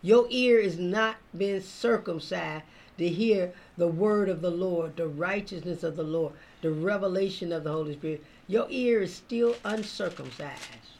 [0.00, 2.64] Your ear is not been circumcised
[2.96, 7.64] to hear the word of the Lord, the righteousness of the Lord, the revelation of
[7.64, 8.24] the Holy Spirit.
[8.48, 10.99] Your ear is still uncircumcised.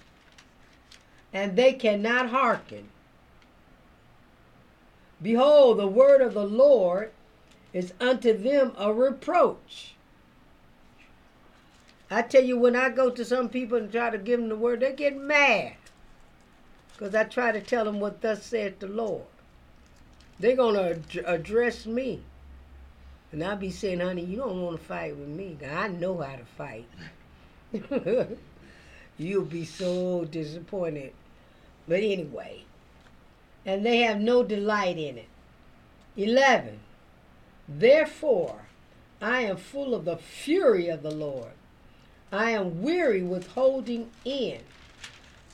[1.32, 2.88] And they cannot hearken.
[5.22, 7.12] Behold, the word of the Lord
[7.72, 9.94] is unto them a reproach.
[12.10, 14.56] I tell you, when I go to some people and try to give them the
[14.56, 15.74] word, they get mad.
[16.92, 19.22] Because I try to tell them what thus saith the Lord.
[20.40, 22.22] They're going to address me.
[23.30, 25.56] And I'll be saying, honey, you don't want to fight with me.
[25.70, 26.88] I know how to fight.
[29.20, 31.12] You'll be so disappointed.
[31.86, 32.62] But anyway,
[33.66, 35.28] and they have no delight in it.
[36.16, 36.80] 11.
[37.68, 38.62] Therefore,
[39.20, 41.52] I am full of the fury of the Lord.
[42.32, 44.60] I am weary with holding in.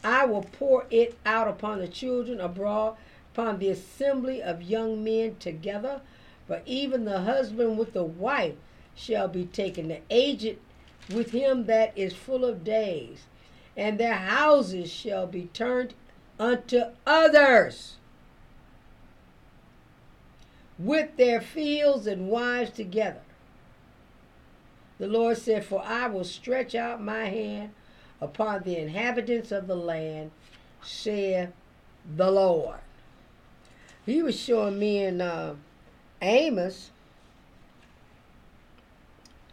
[0.05, 2.97] I will pour it out upon the children abroad,
[3.33, 6.03] upon the assembly of young men together.
[6.47, 8.55] For even the husband with the wife
[8.95, 10.59] shall be taken, the aged
[11.13, 13.25] with him that is full of days,
[13.77, 15.95] and their houses shall be turned
[16.39, 17.97] unto others,
[20.79, 23.21] with their fields and wives together.
[24.99, 27.71] The Lord said, For I will stretch out my hand
[28.21, 30.31] upon the inhabitants of the land,
[30.83, 31.51] saith
[32.17, 32.79] the Lord.
[34.07, 35.57] He was showing me in uh,
[36.23, 36.91] Amos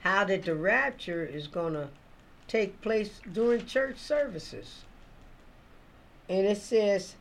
[0.01, 1.89] how that the rapture is going to
[2.47, 4.83] take place during church services.
[6.29, 7.15] And it says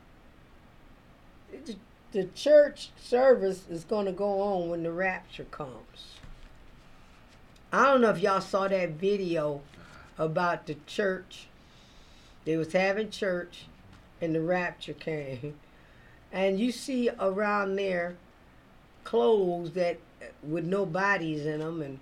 [2.11, 6.17] the church service is going to go on when the rapture comes.
[7.71, 9.61] I don't know if y'all saw that video
[10.17, 11.47] about the church.
[12.45, 13.65] They was having church
[14.21, 15.55] and the rapture came.
[16.31, 18.15] And you see around there
[19.03, 19.97] clothes that
[20.41, 21.99] with no bodies in them and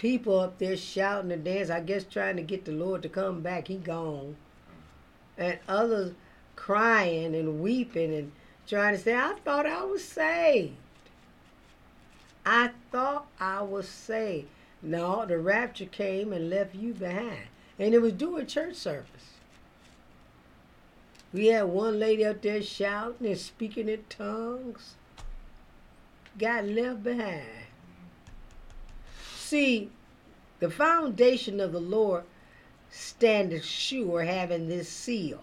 [0.00, 3.42] people up there shouting and dancing, I guess trying to get the Lord to come
[3.42, 3.68] back.
[3.68, 4.36] He gone.
[5.36, 6.14] And others
[6.56, 8.32] crying and weeping and
[8.66, 10.72] trying to say, I thought I was saved.
[12.46, 14.48] I thought I was saved.
[14.80, 17.48] No, the rapture came and left you behind.
[17.78, 19.34] And it was during church service.
[21.30, 24.94] We had one lady up there shouting and speaking in tongues.
[26.38, 27.59] Got left behind.
[29.50, 29.90] See,
[30.60, 32.22] the foundation of the Lord
[32.88, 35.42] standeth sure, having this seal.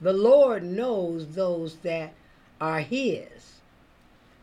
[0.00, 2.14] The Lord knows those that
[2.62, 3.60] are his.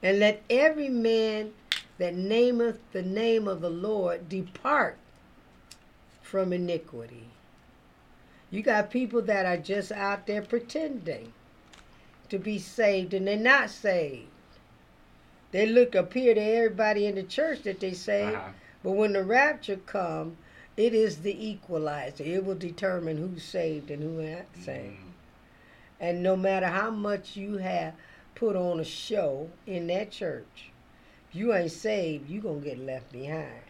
[0.04, 1.54] And let every man
[1.98, 5.00] that nameth the name of the Lord depart
[6.22, 7.30] from iniquity.
[8.52, 11.34] You got people that are just out there pretending
[12.30, 14.31] to be saved and they're not saved.
[15.52, 18.52] They look appear to everybody in the church that they saved, Uh-huh.
[18.84, 20.38] but when the rapture come,
[20.78, 22.24] it is the equalizer.
[22.24, 24.96] It will determine who's saved and who not saved.
[24.96, 25.12] Mm.
[26.00, 27.94] And no matter how much you have
[28.34, 30.72] put on a show in that church,
[31.30, 33.62] if you ain't saved, you gonna get left behind.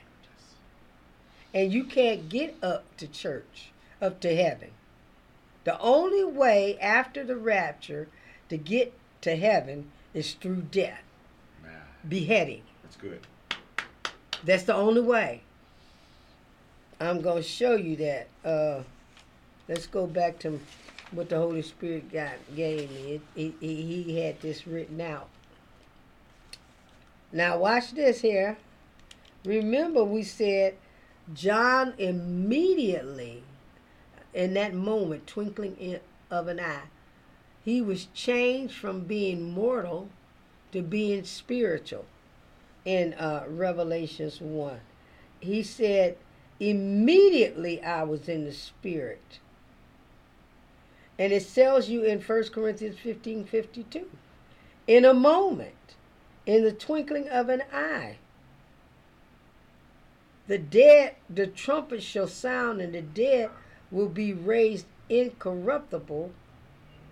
[1.54, 3.72] And you can't get up to church,
[4.02, 4.72] up to heaven.
[5.64, 8.08] The only way after the rapture
[8.50, 11.04] to get to heaven is through death,
[12.08, 12.64] beheading.
[12.84, 13.20] that's good.
[14.44, 15.42] That's the only way.
[17.00, 18.28] I'm going to show you that.
[18.44, 18.84] Uh,
[19.68, 20.60] let's go back to
[21.12, 23.14] what the Holy Spirit got, gave me.
[23.14, 25.28] It, it, he he had this written out.
[27.32, 28.58] Now, watch this here.
[29.46, 30.76] Remember, we said
[31.34, 33.44] John immediately,
[34.34, 36.00] in that moment, twinkling in,
[36.30, 36.84] of an eye,
[37.64, 40.10] he was changed from being mortal
[40.72, 42.06] to being spiritual
[42.86, 44.80] in uh, Revelations 1.
[45.40, 46.18] He said,
[46.60, 49.40] Immediately I was in the Spirit.
[51.18, 54.10] And it tells you in 1 Corinthians 15 52.
[54.88, 55.96] In a moment,
[56.46, 58.18] in the twinkling of an eye,
[60.48, 63.50] the dead, the trumpet shall sound, and the dead
[63.90, 66.32] will be raised incorruptible,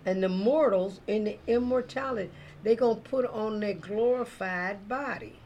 [0.04, 2.30] and the mortals in the immortality.
[2.62, 5.36] They're going to put on their glorified body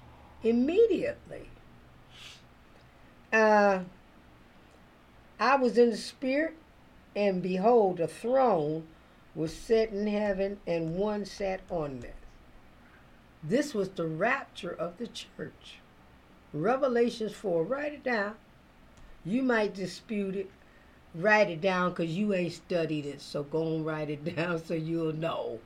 [0.42, 1.48] immediately.
[3.32, 3.80] Uh,
[5.38, 6.56] I was in the spirit,
[7.14, 8.86] and behold, a throne
[9.34, 12.14] was set in heaven, and one sat on it.
[13.42, 15.78] This was the rapture of the church.
[16.52, 17.64] Revelations 4.
[17.64, 18.36] Write it down.
[19.24, 20.50] You might dispute it.
[21.14, 23.20] Write it down because you ain't studied it.
[23.20, 25.60] So go and write it down so you'll know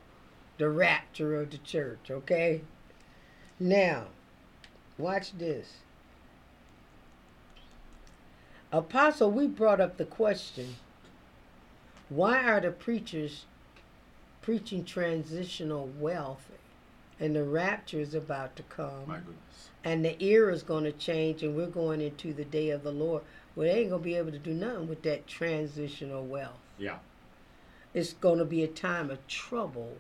[0.59, 2.63] the rapture of the church, okay?
[3.61, 4.07] Now,
[4.99, 5.79] watch this.
[8.71, 10.77] Apostle, we brought up the question
[12.11, 13.45] why are the preachers
[14.41, 16.49] preaching transitional wealth
[17.21, 19.07] and the rapture is about to come?
[19.07, 19.69] My goodness.
[19.85, 22.91] and the era is going to change and we're going into the day of the
[22.91, 23.23] lord
[23.55, 26.99] well they ain't going to be able to do nothing with that transitional wealth Yeah.
[27.93, 29.97] it's going to be a time of trouble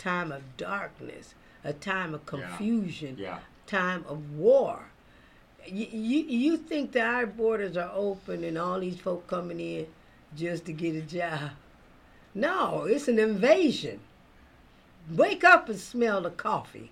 [0.00, 2.26] time of darkness a time of Yeah.
[2.26, 3.38] confusion Yeah.
[3.66, 4.90] time of war
[5.66, 9.86] you, you, you think that our borders are open and all these folk coming in
[10.36, 11.50] just to get a job
[12.34, 14.00] no it's an invasion
[15.14, 16.90] wake up and smell the coffee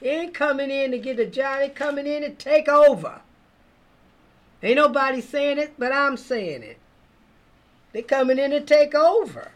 [0.00, 1.58] they ain't coming in to get a job.
[1.58, 3.20] They coming in to take over.
[4.62, 6.78] Ain't nobody saying it, but I'm saying it.
[7.92, 9.52] They coming in to take over.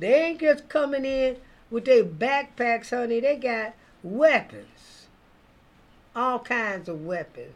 [0.00, 1.36] They ain't just coming in
[1.70, 3.20] with their backpacks, honey.
[3.20, 5.08] They got weapons.
[6.16, 7.52] All kinds of weapons.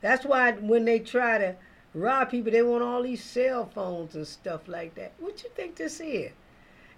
[0.00, 1.56] That's why when they try to
[1.94, 5.12] rob people, they want all these cell phones and stuff like that.
[5.20, 6.32] What you think this is?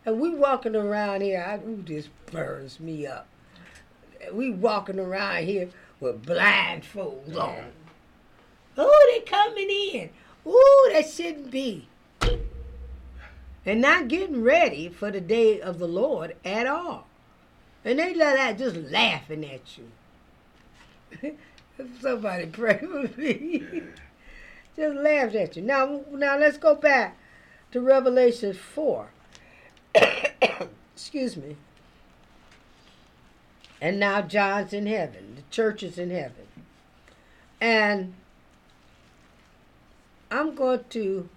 [0.07, 3.29] And we walking around here, I, ooh, this burns me up.
[4.33, 5.69] We walking around here
[6.01, 7.73] with blindfolds on.
[8.79, 10.11] Oh, they coming in.
[10.47, 11.90] Ooh, that shouldn't be.
[13.67, 17.07] And not getting ready for the day of the Lord at all.
[17.85, 19.79] And they let that just laughing at
[21.23, 21.37] you.
[22.01, 23.65] Somebody pray for me.
[24.77, 25.63] just laughed at you.
[25.63, 27.17] Now, now let's go back
[27.73, 29.11] to Revelation 4.
[30.95, 31.57] Excuse me.
[33.81, 35.37] And now John's in heaven.
[35.37, 36.47] The church is in heaven.
[37.61, 38.15] And
[40.31, 41.29] I'm going to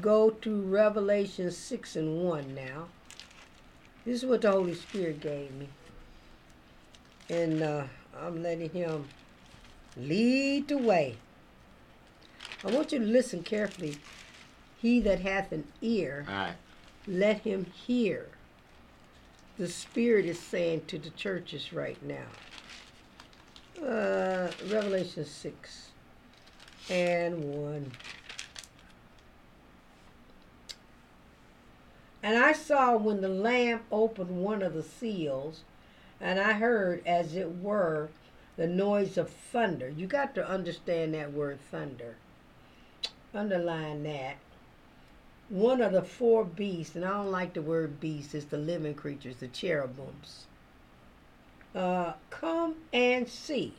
[0.00, 2.86] go to Revelation 6 and 1 now.
[4.04, 5.68] This is what the Holy Spirit gave me.
[7.28, 7.84] And uh,
[8.18, 9.06] I'm letting Him
[9.96, 11.16] lead the way.
[12.64, 13.96] I want you to listen carefully.
[14.80, 16.54] He that hath an ear, right.
[17.06, 18.28] let him hear.
[19.58, 22.26] The Spirit is saying to the churches right now.
[23.86, 25.90] Uh, Revelation 6
[26.88, 27.92] and 1.
[32.22, 35.62] And I saw when the Lamb opened one of the seals,
[36.20, 38.10] and I heard, as it were,
[38.56, 39.88] the noise of thunder.
[39.88, 42.16] You got to understand that word thunder.
[43.34, 44.36] Underline that.
[45.50, 48.94] one of the four beasts, and I don't like the word beast, it's the living
[48.94, 50.46] creatures, the cherubims.
[51.74, 53.74] Uh, come and see.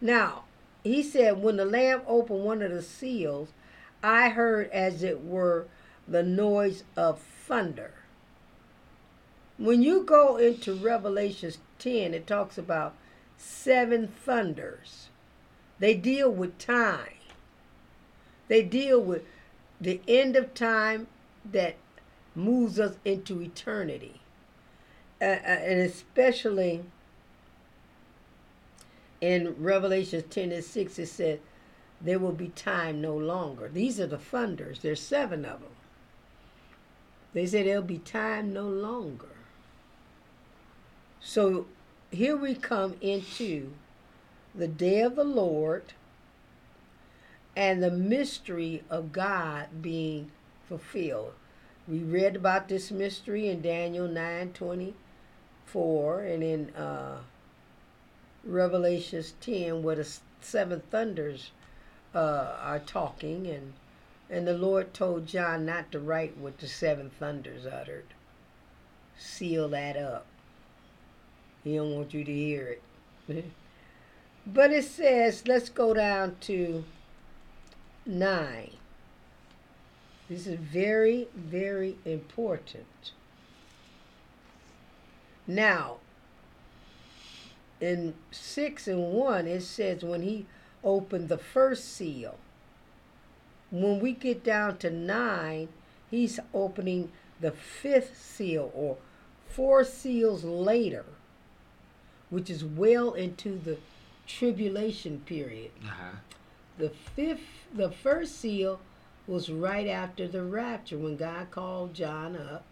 [0.00, 0.44] Now,
[0.84, 3.48] he said, when the Lamb opened one of the seals,
[4.02, 5.66] I heard as it were
[6.06, 7.92] the noise of thunder.
[9.56, 12.94] When you go into Revelations 10, it talks about
[13.36, 15.08] seven thunders.
[15.78, 17.14] They deal with time.
[18.48, 19.22] They deal with
[19.80, 21.06] the end of time
[21.44, 21.76] that
[22.34, 24.20] moves us into eternity.
[25.20, 26.84] Uh, and especially
[29.20, 31.40] in Revelation 10 and 6, it said,
[32.00, 33.68] There will be time no longer.
[33.68, 35.73] These are the thunders, there's seven of them.
[37.34, 39.26] They said there'll be time no longer.
[41.20, 41.66] So
[42.10, 43.72] here we come into
[44.54, 45.94] the day of the Lord
[47.56, 50.30] and the mystery of God being
[50.68, 51.32] fulfilled.
[51.88, 57.18] We read about this mystery in Daniel 9 24 and in uh,
[58.44, 60.08] Revelations 10 where the
[60.40, 61.50] seven thunders
[62.14, 63.72] uh, are talking and
[64.34, 68.06] and the Lord told John not to write what the seven thunders uttered.
[69.16, 70.26] Seal that up.
[71.62, 72.76] He don't want you to hear
[73.28, 73.44] it.
[74.46, 76.82] but it says, let's go down to
[78.06, 78.70] 9.
[80.28, 83.12] This is very, very important.
[85.46, 85.98] Now,
[87.80, 90.46] in 6 and 1, it says when he
[90.82, 92.36] opened the first seal.
[93.74, 95.68] When we get down to 9,
[96.08, 97.10] he's opening
[97.40, 98.98] the fifth seal or
[99.48, 101.04] four seals later,
[102.30, 103.78] which is well into the
[104.28, 105.72] tribulation period.
[105.84, 106.18] Uh-huh.
[106.78, 108.78] The fifth, the first seal
[109.26, 112.62] was right after the rapture when God called John up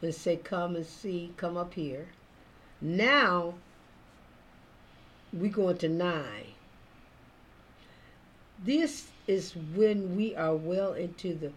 [0.00, 2.06] and said, Come and see, come up here.
[2.80, 3.56] Now
[5.34, 6.54] we go into nine.
[8.58, 11.52] This is when we are well into the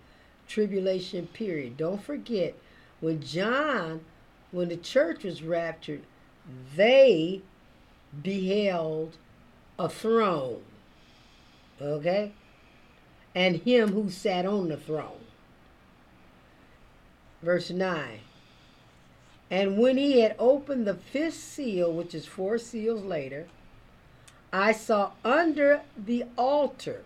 [0.48, 1.78] tribulation period.
[1.78, 2.56] Don't forget,
[3.00, 4.02] when John,
[4.52, 6.02] when the church was raptured,
[6.76, 7.42] they
[8.24, 9.18] beheld
[9.78, 10.64] a throne
[11.82, 12.34] Okay?
[13.34, 15.22] And him who sat on the throne.
[17.42, 18.20] Verse 9.
[19.52, 23.48] And when he had opened the fifth seal, which is four seals later,
[24.52, 27.04] I saw under the altar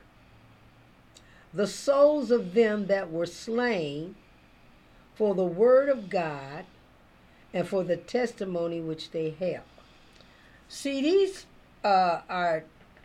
[1.53, 4.15] the souls of them that were slain
[5.15, 6.65] for the word of God
[7.53, 9.63] and for the testimony which they held.
[10.67, 11.45] See, these
[11.83, 12.63] uh, are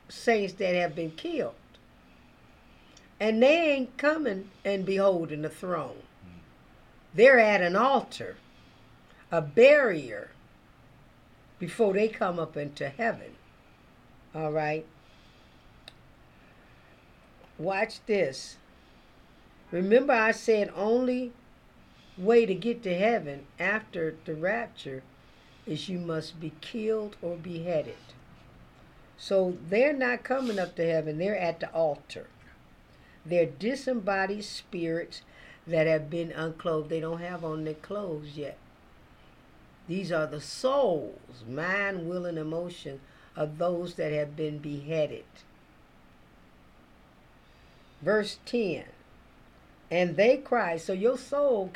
[0.09, 1.55] saints that have been killed.
[3.21, 6.03] And they ain't coming and beholding the throne.
[7.15, 8.37] They're at an altar,
[9.31, 10.31] a barrier,
[11.59, 13.33] before they come up into heaven.
[14.35, 14.87] All right?
[17.59, 18.57] Watch this.
[19.71, 21.33] Remember, I said only
[22.17, 25.03] way to get to heaven after the rapture
[25.67, 27.97] is you must be killed or beheaded.
[29.19, 32.29] So they're not coming up to heaven, they're at the altar.
[33.27, 35.23] They're disembodied spirits
[35.67, 36.89] that have been unclothed.
[36.89, 38.57] They don't have on their clothes yet.
[39.87, 43.01] These are the souls, mind, will, and emotion
[43.37, 45.25] of those that have been beheaded.
[48.03, 48.85] Verse 10
[49.91, 51.73] And they cried, so your soul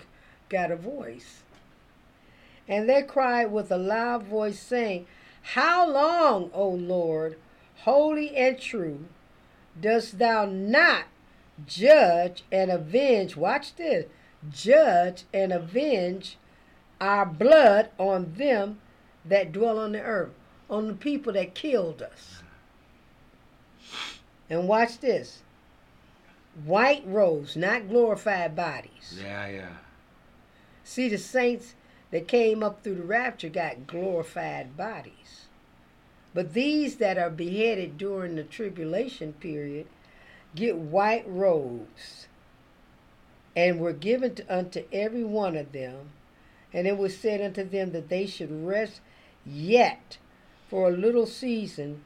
[0.49, 1.43] got a voice.
[2.69, 5.07] And they cried with a loud voice, saying,
[5.43, 7.37] how long, O Lord,
[7.79, 9.07] holy and true,
[9.79, 11.05] dost thou not
[11.67, 13.37] judge and avenge?
[13.37, 14.07] Watch this
[14.51, 16.39] judge and avenge
[17.01, 18.81] our blood on them
[19.25, 20.33] that dwell on the earth,
[20.71, 22.43] on the people that killed us.
[24.49, 25.42] And watch this
[26.65, 29.19] white robes, not glorified bodies.
[29.23, 29.77] Yeah, yeah.
[30.85, 31.75] See, the saints
[32.11, 35.47] that came up through the rapture got glorified bodies.
[36.35, 39.87] But these that are beheaded during the tribulation period
[40.55, 42.27] get white robes
[43.55, 46.11] and were given to, unto every one of them.
[46.73, 49.01] And it was said unto them that they should rest
[49.45, 50.17] yet
[50.69, 52.05] for a little season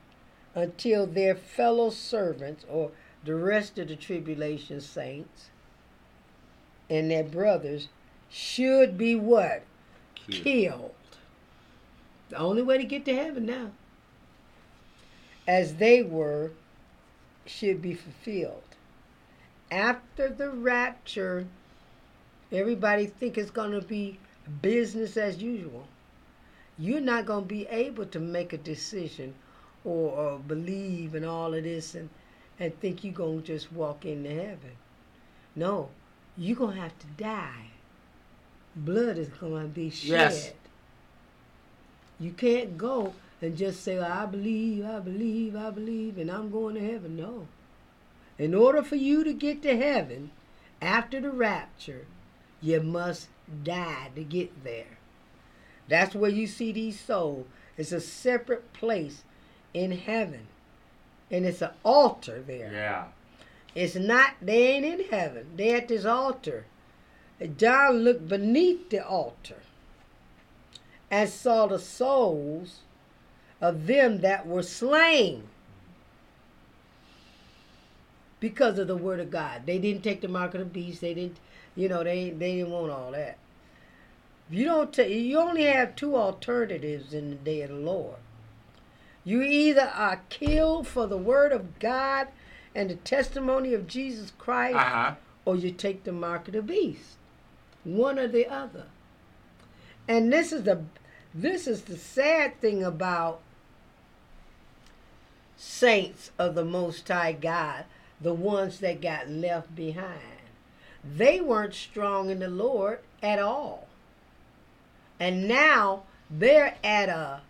[0.55, 2.91] until their fellow servants or
[3.27, 5.51] the rest of the tribulation saints
[6.91, 7.89] and their brothers
[8.31, 9.65] should be what?
[10.15, 10.45] Killed.
[10.45, 10.95] Killed.
[12.31, 13.73] The only way to get to heaven now.
[15.49, 16.53] As they were,
[17.47, 18.63] should be fulfilled.
[19.71, 21.47] after the rapture,
[22.53, 24.19] everybody think it's going to be
[24.63, 25.89] business as usual.
[26.79, 29.35] You're not going to be able to make a decision
[29.85, 32.11] or, or believe in all of this and,
[32.59, 34.73] and think you're going to just walk into heaven.
[35.55, 35.91] No,
[36.37, 37.71] you're going to have to die.
[38.75, 40.11] Blood is going to be shed.
[40.11, 40.53] Yes.
[42.19, 46.75] You can't go and just say, I believe, I believe, I believe, and I'm going
[46.75, 47.17] to heaven.
[47.17, 47.47] No.
[48.39, 50.31] In order for you to get to heaven
[50.81, 52.07] after the rapture,
[52.61, 53.29] you must
[53.65, 54.99] die to get there.
[55.89, 57.47] That's where you see these souls.
[57.77, 59.23] It's a separate place
[59.73, 60.49] in heaven.
[61.31, 62.73] And it's an altar there.
[62.73, 63.05] Yeah.
[63.75, 65.49] It's not, they ain't in heaven.
[65.57, 66.67] They at this altar.
[67.59, 69.63] John looked beneath the altar
[71.11, 72.81] and saw the souls
[73.61, 75.49] of them that were slain
[78.41, 79.63] because of the word of God.
[79.67, 81.01] They didn't take the mark of the beast.
[81.01, 81.39] They didn't,
[81.75, 83.39] you know, they they didn't want all that.
[84.51, 85.11] You don't take.
[85.11, 88.17] You only have two alternatives in the day of the Lord.
[89.27, 92.29] You either are killed for the word of God
[92.77, 95.15] and the testimony of Jesus Christ, uh-huh.
[95.45, 97.17] or you take the mark of the beast.
[97.83, 98.85] One or the other.
[100.07, 100.85] And this is the
[101.35, 103.41] this is the sad thing about
[105.57, 107.85] saints of the Most High God,
[108.21, 110.21] the ones that got left behind.
[111.05, 113.89] They weren't strong in the Lord at all.
[115.19, 117.41] And now they're at a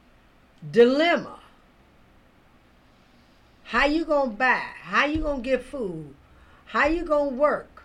[0.68, 1.35] dilemma.
[3.66, 4.62] How you gonna buy?
[4.82, 6.14] How you gonna get food?
[6.66, 7.84] How you gonna work?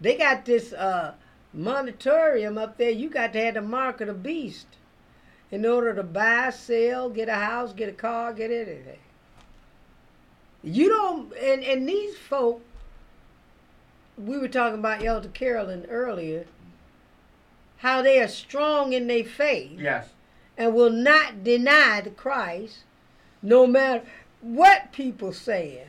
[0.00, 1.14] They got this uh
[1.52, 2.90] monatorium up there.
[2.90, 4.66] You got to have the mark of the beast
[5.50, 8.98] in order to buy, sell, get a house, get a car, get anything.
[10.62, 12.60] You don't, and, and these folk,
[14.18, 16.46] we were talking about Elder Carolyn earlier,
[17.78, 19.78] how they are strong in their faith.
[19.78, 20.08] Yes.
[20.58, 22.78] And will not deny the Christ,
[23.42, 24.02] no matter
[24.54, 25.88] what people saying.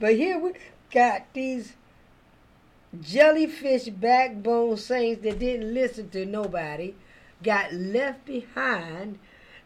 [0.00, 0.52] But here we
[0.90, 1.74] got these
[3.00, 6.94] jellyfish backbone saints that didn't listen to nobody,
[7.42, 9.18] got left behind,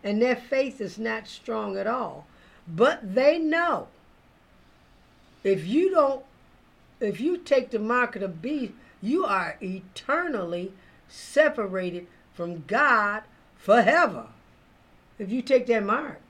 [0.02, 2.26] and their faith is not strong at all.
[2.66, 3.88] But they know
[5.44, 6.24] if you don't,
[7.00, 10.72] if you take the mark of the beast, you are eternally
[11.08, 13.22] separated from God
[13.56, 14.26] forever.
[15.18, 16.20] If you take that mark.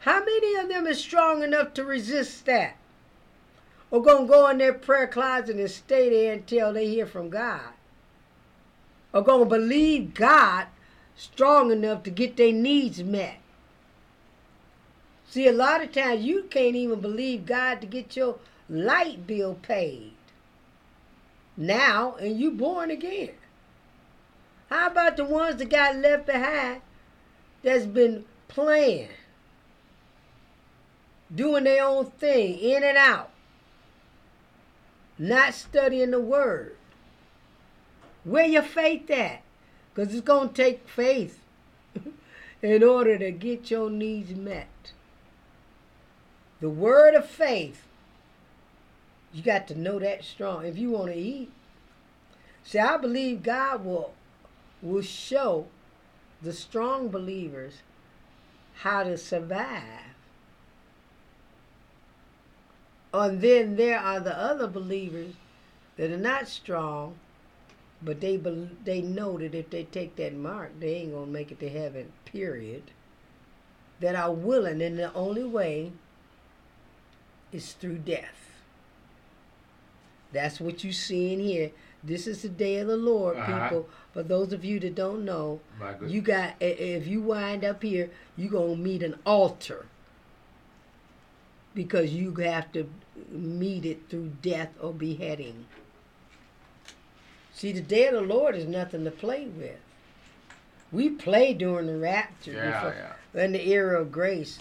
[0.00, 2.76] How many of them is strong enough to resist that?
[3.90, 7.72] Or gonna go in their prayer closet and stay there until they hear from God?
[9.12, 10.66] Or gonna believe God
[11.16, 13.38] strong enough to get their needs met?
[15.28, 18.38] See, a lot of times you can't even believe God to get your
[18.68, 20.12] light bill paid.
[21.56, 23.30] Now, and you born again.
[24.70, 26.82] How about the ones that got left behind
[27.62, 29.08] that's been playing,
[31.34, 33.30] doing their own thing, in and out,
[35.18, 36.76] not studying the word?
[38.24, 39.42] Where your faith at?
[39.94, 41.40] Because it's going to take faith
[42.62, 44.92] in order to get your needs met.
[46.60, 47.84] The word of faith,
[49.32, 51.50] you got to know that strong if you want to eat.
[52.64, 54.12] See, I believe God will
[54.82, 55.66] will show
[56.42, 57.82] the strong believers
[58.80, 60.07] how to survive.
[63.12, 65.34] And then there are the other believers
[65.96, 67.16] that are not strong,
[68.02, 68.36] but they
[68.84, 72.12] they know that if they take that mark, they ain't gonna make it to heaven.
[72.24, 72.90] Period.
[74.00, 75.92] That are willing, and the only way
[77.50, 78.52] is through death.
[80.32, 81.72] That's what you see in here.
[82.04, 83.68] This is the day of the Lord, uh-huh.
[83.68, 83.88] people.
[84.12, 85.60] For those of you that don't know,
[86.06, 89.86] you got if you wind up here, you're gonna meet an altar
[91.78, 92.90] because you have to
[93.30, 95.64] meet it through death or beheading.
[97.54, 99.78] See, the day of the Lord is nothing to play with.
[100.90, 102.96] We play during the rapture, yeah, before,
[103.32, 103.44] yeah.
[103.44, 104.58] in the era of grace.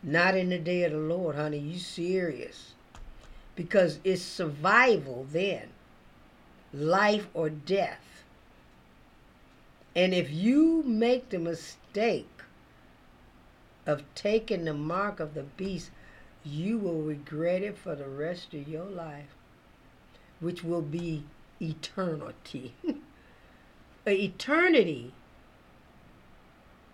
[0.00, 1.58] Not in the day of the Lord, honey.
[1.58, 2.74] You serious.
[3.56, 5.70] Because it's survival then.
[6.72, 8.22] Life or death.
[9.96, 12.28] And if you make the mistake
[13.86, 15.90] of taking the mark of the beast,
[16.48, 19.34] you will regret it for the rest of your life,
[20.40, 21.24] which will be
[21.60, 22.74] eternity.
[24.06, 25.12] eternity.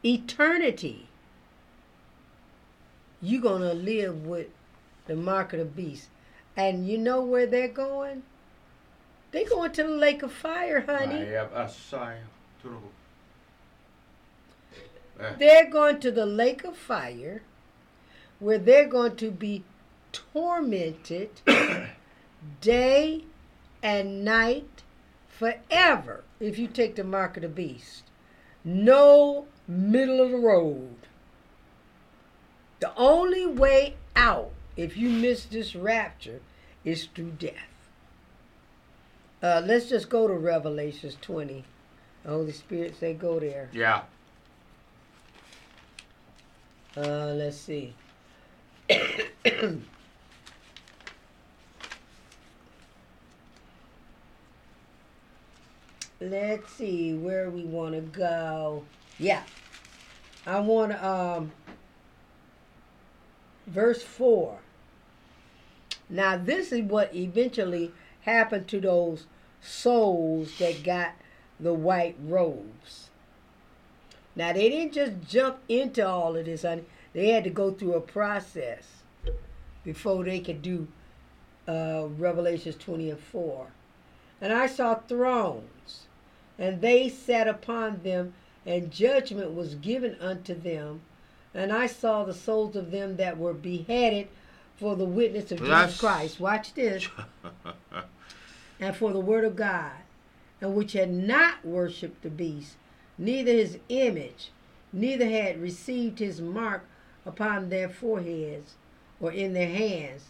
[0.04, 1.08] Eternity
[3.24, 4.48] you're going to live with
[5.06, 6.08] the mark of the beast.
[6.56, 8.22] And you know where they're going?
[9.32, 11.24] They're going to the lake of fire, honey.
[11.24, 12.18] Ayab asay.
[12.60, 12.82] True.
[15.38, 17.42] They're going to the lake of fire
[18.44, 19.64] where they're going to be
[20.12, 21.30] tormented
[22.60, 23.24] day
[23.82, 24.82] and night
[25.28, 28.02] forever if you take the mark of the beast.
[28.62, 30.96] No middle of the road.
[32.80, 36.40] The only way out if you miss this rapture
[36.84, 37.54] is through death.
[39.42, 41.64] Uh, let's just go to Revelations 20.
[42.24, 43.70] The Holy Spirit say go there.
[43.72, 44.02] yeah.
[46.96, 47.94] Uh, let's see.
[56.20, 58.84] let's see where we want to go.
[59.18, 59.42] Yeah,
[60.46, 61.52] I want um
[63.66, 64.58] verse four.
[66.10, 69.26] Now this is what eventually happened to those
[69.62, 71.12] souls that got
[71.58, 73.08] the white robes.
[74.36, 76.84] Now they didn't just jump into all of this, honey.
[77.14, 78.82] They had to go through a process
[79.84, 80.88] before they could do
[81.66, 83.68] uh, Revelations 20 and 4.
[84.40, 86.06] And I saw thrones,
[86.58, 88.34] and they sat upon them,
[88.66, 91.02] and judgment was given unto them.
[91.54, 94.28] And I saw the souls of them that were beheaded
[94.76, 96.40] for the witness of That's- Jesus Christ.
[96.40, 97.08] Watch this.
[98.80, 99.92] and for the word of God,
[100.60, 102.74] and which had not worshipped the beast,
[103.16, 104.50] neither his image,
[104.92, 106.84] neither had received his mark
[107.26, 108.74] upon their foreheads
[109.20, 110.24] or in their hands.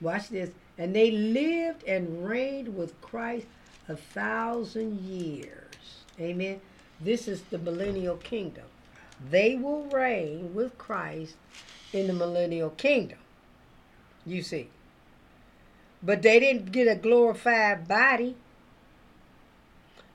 [0.00, 0.50] Watch this.
[0.76, 3.46] And they lived and reigned with Christ
[3.88, 6.04] a thousand years.
[6.20, 6.60] Amen.
[7.00, 8.64] This is the millennial kingdom.
[9.30, 11.34] They will reign with Christ
[11.92, 13.18] in the millennial kingdom.
[14.24, 14.68] You see.
[16.02, 18.36] But they didn't get a glorified body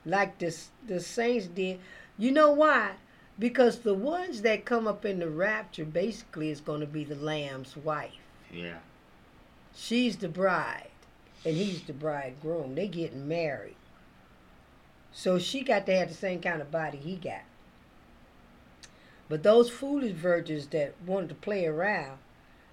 [0.05, 0.55] like the,
[0.85, 1.79] the saints did.
[2.17, 2.91] You know why?
[3.39, 7.15] Because the ones that come up in the rapture basically is going to be the
[7.15, 8.11] Lamb's wife.
[8.51, 8.77] yeah.
[9.75, 10.91] She's the bride,
[11.43, 12.75] and he's the bridegroom.
[12.75, 13.75] They getting married.
[15.11, 17.41] So she got to have the same kind of body he got.
[19.29, 22.19] But those foolish virgins that wanted to play around,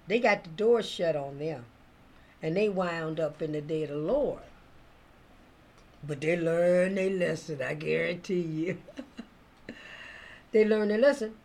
[0.07, 1.65] they got the door shut on them.
[2.43, 4.41] And they wound up in the day of the Lord.
[6.05, 8.77] But they learned their lesson, I guarantee you.
[10.51, 11.35] they learn their lesson.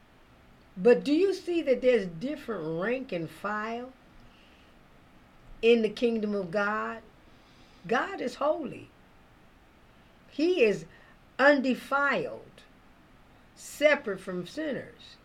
[0.76, 3.92] But do you see that there's different rank and file
[5.62, 6.98] in the kingdom of God?
[7.86, 8.88] God is holy.
[10.28, 10.84] He is
[11.38, 12.62] undefiled,
[13.54, 15.16] separate from sinners.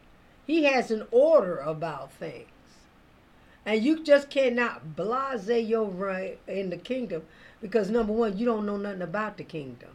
[0.48, 2.48] He has an order about things.
[3.66, 7.24] And you just cannot blase your right in the kingdom
[7.62, 9.90] because number one, you don't know nothing about the kingdom.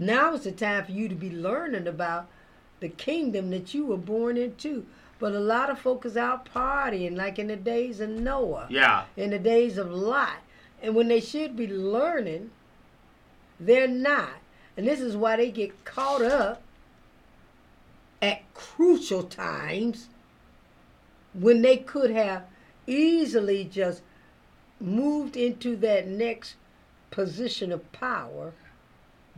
[0.00, 2.26] Now is the time for you to be learning about
[2.80, 4.86] the kingdom that you were born into.
[5.18, 9.04] But a lot of folk is out partying like in the days of Noah, Yeah.
[9.16, 10.38] in the days of Lot.
[10.82, 12.50] And when they should be learning,
[13.60, 14.40] they're not.
[14.78, 16.62] And this is why they get caught up
[18.22, 20.08] at crucial times
[21.34, 22.44] when they could have
[22.86, 24.00] easily just
[24.80, 26.54] moved into that next
[27.10, 28.54] position of power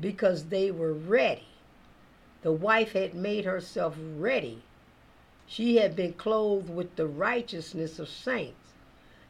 [0.03, 1.47] because they were ready.
[2.43, 4.63] The wife had made herself ready.
[5.47, 8.73] She had been clothed with the righteousness of saints.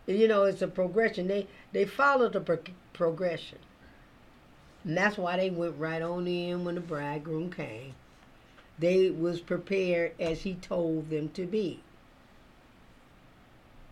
[0.06, 1.28] You know, it's a progression.
[1.28, 2.58] They they followed the pro-
[2.92, 3.58] progression.
[4.84, 7.94] And that's why they went right on in when the bridegroom came.
[8.78, 11.80] They was prepared as he told them to be.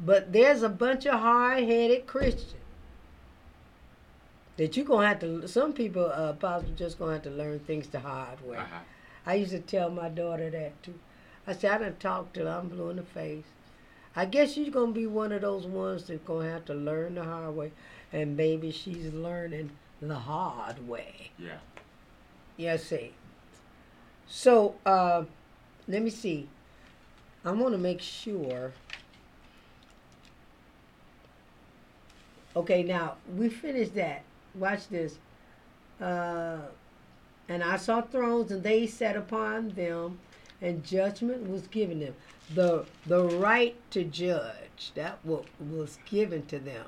[0.01, 2.60] But there's a bunch of hard-headed Christians
[4.61, 5.49] that you're gonna have to.
[5.49, 8.59] Some people, uh, possibly just gonna have to learn things the hard way.
[8.59, 8.81] Uh-huh.
[9.25, 10.99] I used to tell my daughter that too.
[11.47, 13.47] I said I done talked till I'm blue in the face.
[14.15, 17.25] I guess she's gonna be one of those ones that's gonna have to learn the
[17.25, 17.73] hard way,
[18.13, 19.71] and maybe she's learning
[20.03, 21.31] the hard way.
[21.39, 21.57] Yeah.
[22.59, 23.15] Yes, see.
[24.27, 25.25] So, uh,
[25.89, 26.51] let me see.
[27.47, 28.75] I want to make sure.
[32.55, 34.23] Okay, now we finished that.
[34.55, 35.19] Watch this.
[36.01, 36.59] Uh,
[37.49, 40.19] and I saw thrones, and they sat upon them,
[40.61, 42.15] and judgment was given them.
[42.55, 46.87] the The right to judge that wa- was given to them.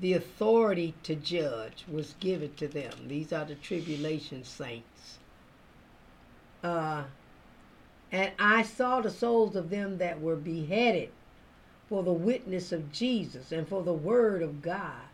[0.00, 2.92] The authority to judge was given to them.
[3.08, 5.18] These are the tribulation saints.
[6.62, 7.04] Uh,
[8.12, 11.10] and I saw the souls of them that were beheaded
[11.88, 15.08] for the witness of Jesus and for the word of God,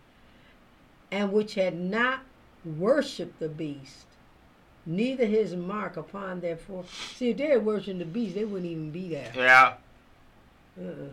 [1.11, 2.21] and which had not
[2.65, 4.07] worshipped the beast,
[4.87, 6.91] neither his mark upon their forehead.
[7.15, 9.33] See, if they had worshipped the beast, they wouldn't even be there.
[9.35, 9.75] Yeah.
[10.81, 11.13] Uh-uh.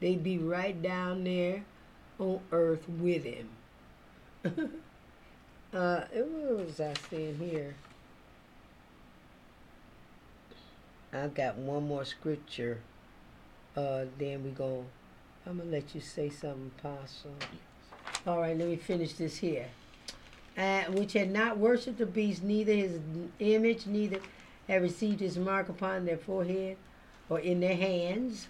[0.00, 1.64] They'd be right down there
[2.18, 3.48] on earth with him.
[5.74, 7.74] uh, what was I saying here?
[11.12, 12.80] I've got one more scripture.
[13.76, 14.84] Uh, then we go.
[15.46, 17.34] I'm gonna let you say something, Apostle.
[18.26, 19.68] All right, let me finish this here.
[20.58, 22.98] Uh, which had not worshipped the beast, neither his
[23.38, 24.18] image, neither
[24.68, 26.76] had received his mark upon their forehead
[27.28, 28.48] or in their hands.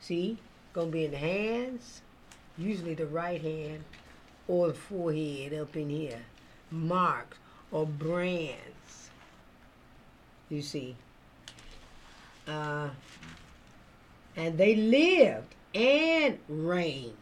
[0.00, 0.38] See,
[0.72, 2.02] gonna be in the hands,
[2.56, 3.84] usually the right hand
[4.46, 6.22] or the forehead up in here.
[6.70, 7.38] Marks
[7.70, 9.10] or brands.
[10.48, 10.96] You see.
[12.46, 12.88] Uh,
[14.36, 17.12] and they lived and reigned.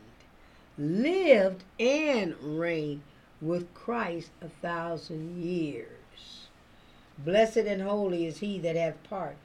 [0.79, 3.03] Lived and reigned
[3.41, 6.49] with Christ a thousand years.
[7.19, 9.37] Blessed and holy is he that hath part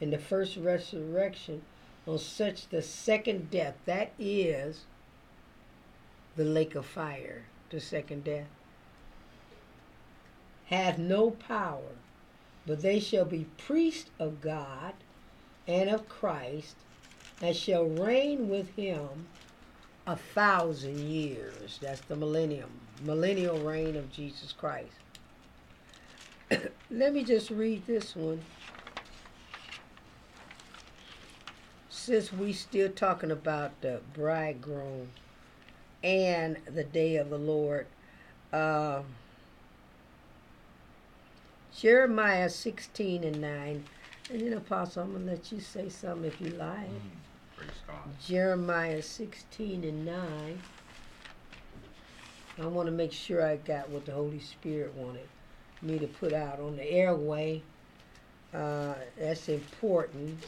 [0.00, 1.62] in the first resurrection
[2.06, 3.74] on such the second death.
[3.84, 4.84] That is
[6.36, 8.48] the lake of fire, the second death.
[10.66, 11.96] Hath no power,
[12.66, 14.94] but they shall be priests of God
[15.68, 16.76] and of Christ,
[17.40, 19.28] and shall reign with him
[20.10, 21.78] a thousand years.
[21.80, 22.70] That's the millennium,
[23.04, 24.92] millennial reign of Jesus Christ.
[26.90, 28.40] Let me just read this one.
[31.88, 35.08] Since we still talking about the bridegroom
[36.02, 37.86] and the day of the Lord,
[38.52, 39.02] uh,
[41.76, 43.84] Jeremiah 16 and 9.
[44.30, 46.88] And then, Apostle, I'm going to let you say something if you like.
[47.60, 47.96] Praise God.
[48.26, 50.62] Jeremiah 16 and 9.
[52.58, 55.28] I want to make sure I got what the Holy Spirit wanted
[55.82, 57.62] me to put out on the airway.
[58.54, 60.42] Uh, that's important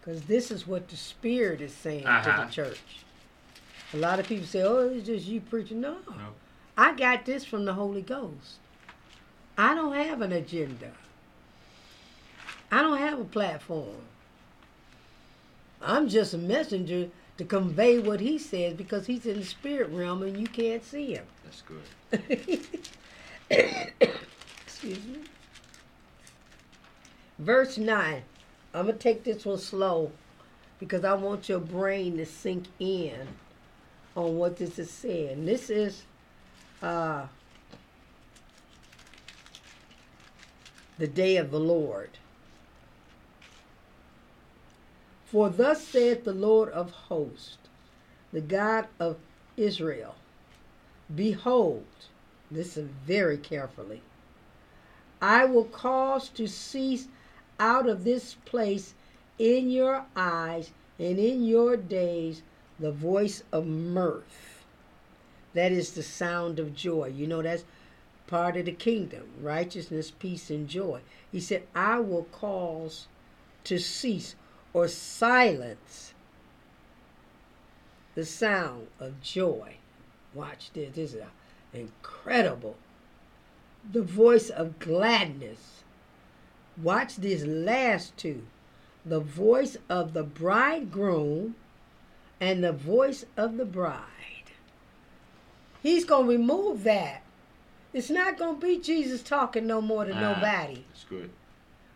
[0.00, 2.44] because this is what the Spirit is saying to Uh-huh.
[2.44, 2.80] the church.
[3.94, 5.80] A lot of people say, oh, it's just you preaching.
[5.80, 5.96] No.
[6.06, 6.28] No.
[6.76, 8.58] I got this from the Holy Ghost.
[9.56, 10.92] I don't have an agenda.
[12.70, 13.96] I don't have a platform.
[15.80, 20.22] I'm just a messenger to convey what he says because he's in the spirit realm
[20.22, 21.24] and you can't see him.
[21.44, 22.60] That's good.
[24.66, 25.20] Excuse me.
[27.38, 28.22] Verse 9.
[28.74, 30.12] I'm going to take this one slow
[30.78, 33.26] because I want your brain to sink in
[34.16, 35.46] on what this is saying.
[35.46, 36.02] This is
[36.82, 37.26] uh,
[40.98, 42.10] the day of the Lord.
[45.30, 47.58] For thus saith the Lord of hosts,
[48.32, 49.18] the God of
[49.58, 50.14] Israel
[51.14, 51.84] Behold,
[52.50, 54.00] listen very carefully.
[55.20, 57.08] I will cause to cease
[57.60, 58.94] out of this place
[59.38, 62.42] in your eyes and in your days
[62.78, 64.64] the voice of mirth.
[65.52, 67.12] That is the sound of joy.
[67.14, 67.64] You know, that's
[68.26, 71.00] part of the kingdom righteousness, peace, and joy.
[71.30, 73.08] He said, I will cause
[73.64, 74.34] to cease
[74.72, 76.14] or silence
[78.14, 79.76] the sound of joy.
[80.34, 80.94] Watch this.
[80.94, 81.22] This is
[81.72, 82.76] incredible.
[83.90, 85.82] The voice of gladness.
[86.82, 88.46] Watch these last two.
[89.04, 91.54] The voice of the bridegroom
[92.40, 94.02] and the voice of the bride.
[95.82, 97.22] He's going to remove that.
[97.92, 100.84] It's not going to be Jesus talking no more to Ah, nobody.
[100.88, 101.30] That's good.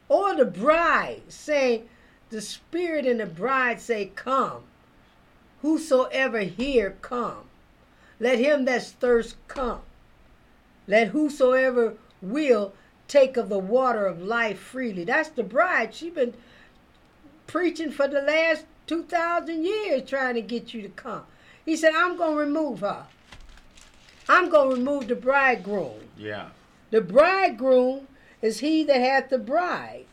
[0.09, 1.89] Or the bride saying,
[2.33, 4.65] the Spirit and the bride say, Come.
[5.61, 7.45] Whosoever here come.
[8.19, 9.83] Let him that thirst come.
[10.89, 12.73] Let whosoever will
[13.07, 15.05] take of the water of life freely.
[15.05, 15.95] That's the bride.
[15.95, 16.35] She's been
[17.47, 21.23] preaching for the last 2,000 years trying to get you to come.
[21.65, 23.07] He said, I'm going to remove her.
[24.29, 26.09] I'm going to remove the bridegroom.
[26.17, 26.49] Yeah.
[26.91, 28.09] The bridegroom
[28.41, 30.07] is he that hath the bride,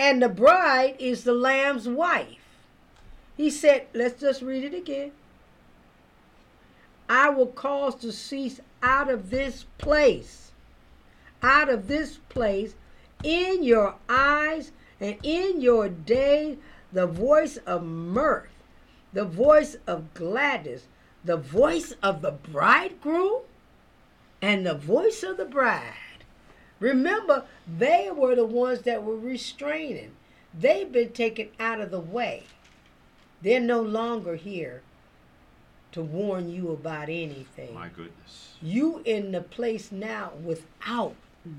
[0.00, 2.38] and the bride is the lamb's wife.
[3.36, 5.12] He said, let's just read it again.
[7.06, 10.52] I will cause to cease out of this place,
[11.42, 12.74] out of this place,
[13.22, 16.56] in your eyes and in your day,
[16.90, 18.48] the voice of mirth,
[19.12, 20.86] the voice of gladness,
[21.22, 23.42] the voice of the bridegroom
[24.40, 26.09] and the voice of the bride.
[26.80, 30.12] Remember, they were the ones that were restraining.
[30.58, 32.44] They've been taken out of the way.
[33.42, 34.82] They're no longer here
[35.92, 37.74] to warn you about anything.
[37.74, 38.54] My goodness.
[38.62, 41.14] You in the place now without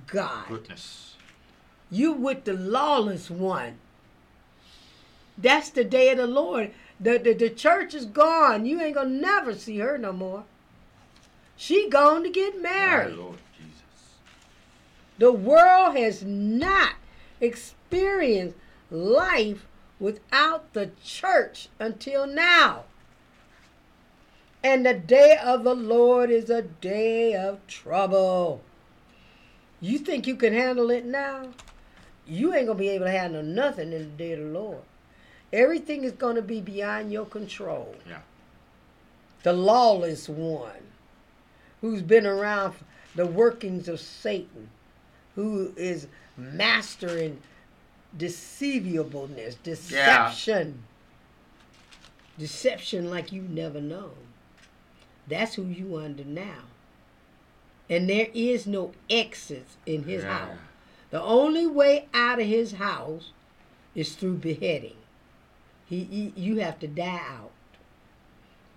[0.07, 0.47] God.
[0.47, 1.15] Goodness.
[1.89, 3.77] You with the lawless one.
[5.37, 6.71] That's the day of the Lord.
[6.99, 8.65] The, the, the church is gone.
[8.65, 10.43] You ain't gonna never see her no more.
[11.57, 13.17] She gone to get My married.
[15.21, 16.95] The world has not
[17.39, 18.55] experienced
[18.89, 19.67] life
[19.99, 22.85] without the church until now.
[24.63, 28.61] And the day of the Lord is a day of trouble.
[29.79, 31.49] You think you can handle it now?
[32.25, 34.81] You ain't going to be able to handle nothing in the day of the Lord.
[35.53, 37.93] Everything is going to be beyond your control.
[38.09, 38.21] Yeah.
[39.43, 40.87] The lawless one
[41.81, 42.73] who's been around
[43.13, 44.71] the workings of Satan,
[45.35, 46.07] who is
[46.37, 47.41] mastering
[48.17, 50.83] deceivableness, deception.
[52.37, 54.15] Deception like you've never known.
[55.27, 56.63] That's who you under now.
[57.89, 60.37] And there is no exit in his Yeah.
[60.37, 60.57] house.
[61.11, 63.31] The only way out of his house
[63.93, 64.95] is through beheading.
[65.85, 67.51] He, he you have to die out.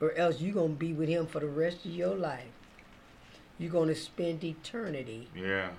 [0.01, 2.51] Or else you're gonna be with him for the rest of your life.
[3.59, 5.71] You're gonna spend eternity Yeah.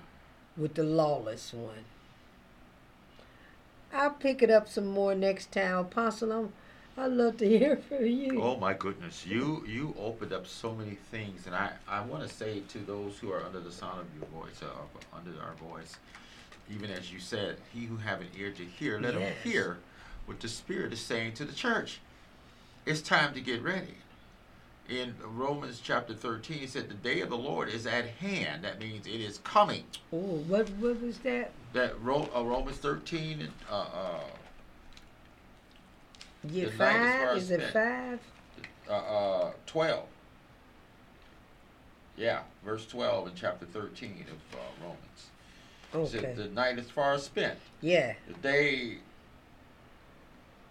[0.56, 1.84] With the lawless one.
[3.92, 5.76] I'll pick it up some more next time.
[5.76, 6.52] Apostle, I'm,
[6.96, 8.42] I'd love to hear from you.
[8.42, 12.28] Oh my goodness, you you opened up so many things, and I I want to
[12.28, 15.96] say to those who are under the sound of your voice, uh, under our voice,
[16.70, 19.78] even as you said, he who have an ear to hear, let him hear
[20.26, 22.00] what the Spirit is saying to the church.
[22.84, 23.94] It's time to get ready.
[24.88, 28.62] In Romans chapter 13, he said, The day of the Lord is at hand.
[28.62, 29.84] That means it is coming.
[30.12, 30.16] Oh,
[30.46, 31.50] what what was that?
[31.72, 34.20] That Ro- uh, Romans 13, and, uh, uh,
[36.44, 37.36] The night is five?
[37.36, 38.20] Is it five?
[38.88, 40.04] uh, uh, 12.
[42.16, 46.14] Yeah, verse 12 in chapter 13 of uh, Romans.
[46.14, 46.20] Okay.
[46.20, 47.58] said, the night is far spent.
[47.80, 48.14] Yeah.
[48.28, 48.98] The day,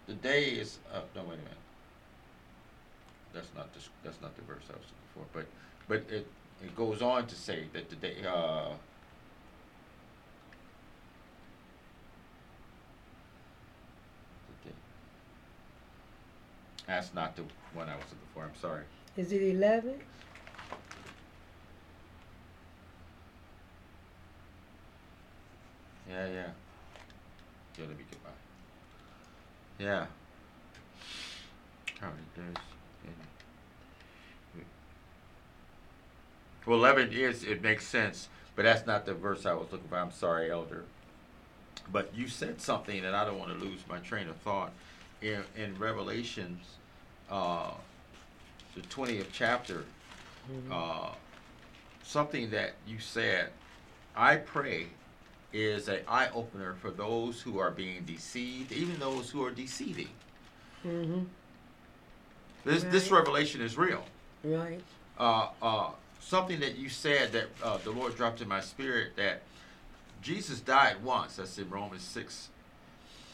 [0.06, 1.52] the day is, uh, no, wait a minute.
[3.36, 5.46] That's not the, that's not the verse I was looking for, but,
[5.88, 6.26] but it,
[6.64, 8.70] it goes on to say that the day, uh,
[14.62, 14.74] the day-
[16.86, 17.42] That's not the
[17.74, 18.84] one I was looking for, I'm sorry.
[19.18, 20.00] Is it eleven?
[26.08, 26.46] Yeah, yeah.
[27.78, 29.84] Yeah, let me get my.
[29.84, 30.06] Yeah.
[32.00, 32.62] How many days?
[33.04, 33.12] in-
[36.66, 39.96] Well, 11 is, it makes sense, but that's not the verse I was looking for.
[39.96, 40.84] I'm sorry, Elder.
[41.92, 44.72] But you said something, and I don't want to lose my train of thought.
[45.22, 46.64] In, in Revelations,
[47.30, 47.70] uh,
[48.74, 49.84] the 20th chapter,
[50.70, 51.10] uh,
[52.02, 53.50] something that you said,
[54.16, 54.88] I pray,
[55.52, 60.08] is an eye opener for those who are being deceived, even those who are deceiving.
[60.84, 61.22] Mm-hmm.
[62.64, 64.04] This this revelation is real.
[64.44, 64.80] Right.
[65.18, 65.90] Uh, uh,
[66.26, 69.42] something that you said that uh, the Lord dropped in my spirit that
[70.22, 71.36] Jesus died once.
[71.36, 72.48] That's in Romans 6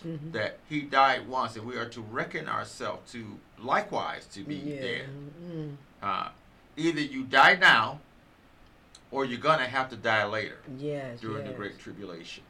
[0.07, 0.32] Mm-hmm.
[0.32, 4.80] That he died once, and we are to reckon ourselves to likewise to be yeah.
[4.80, 5.09] dead.
[5.45, 5.74] Mm.
[6.03, 6.28] Uh,
[6.76, 8.01] either you die now,
[9.11, 10.59] or you're gonna have to die later.
[10.76, 11.20] Yes.
[11.20, 11.53] during the.
[11.53, 12.43] Great Tribulation.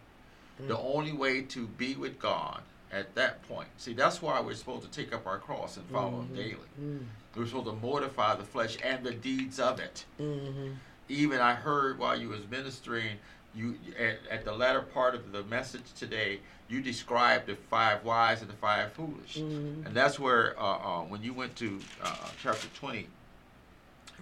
[0.63, 0.69] Mm.
[0.69, 2.63] The only way to be with God
[2.93, 3.69] at that point.
[3.79, 6.37] See, that's why we're supposed to take up our cross and follow Him Mhm.
[6.37, 6.69] daily.
[6.81, 7.07] Mm.
[7.35, 10.05] We're supposed to mortify the flesh and the deeds of it.
[10.21, 10.73] Mm-hmm.
[11.09, 13.19] Even I heard while you was ministering,
[13.55, 18.41] you at, at the latter part of the message today, you described the five wise
[18.43, 19.87] and the five foolish, Mhm.
[19.87, 23.09] and that's where uh, uh, when you went to uh, chapter twenty,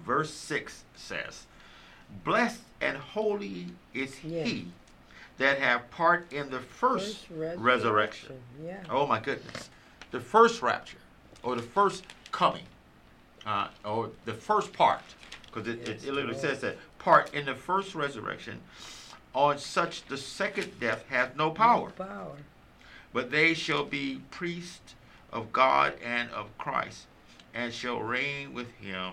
[0.05, 1.47] verse six says,
[2.25, 4.45] "Blessed and holy is Yeah.
[4.45, 4.73] he
[5.41, 8.83] that have part in the first, resurrection." Yeah.
[8.91, 9.71] Oh my goodness,
[10.11, 10.99] the first rapture,
[11.43, 12.65] or the first coming,
[13.47, 15.01] uh, or the first part,
[15.47, 16.41] because it, it, Yes, it literally Lord.
[16.47, 18.61] says that part in the first resurrection.
[19.33, 22.37] On such the second death hath no power, Power.
[23.13, 24.95] but they shall be priests
[25.33, 27.07] of God and of Christ,
[27.55, 29.13] and shall reign with him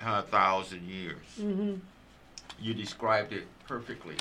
[0.00, 1.26] a thousand years.
[1.40, 1.74] Mm-hmm.
[2.60, 4.14] You described it perfectly.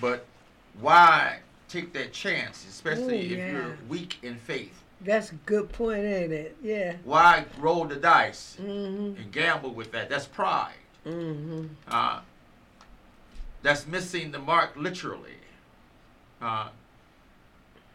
[0.00, 0.26] But
[0.80, 3.52] why take that chance, especially Ooh, if yeah.
[3.52, 4.78] you're weak in faith?
[5.00, 6.56] That's a good point, ain't it?
[6.62, 6.96] Yeah.
[7.04, 9.20] Why roll the dice Mm-hmm.
[9.20, 10.08] and gamble with that?
[10.08, 10.74] That's pride.
[11.06, 11.66] Mm-hmm.
[11.88, 12.20] Uh,
[13.62, 15.30] that's missing the mark literally.
[16.40, 16.68] Uh,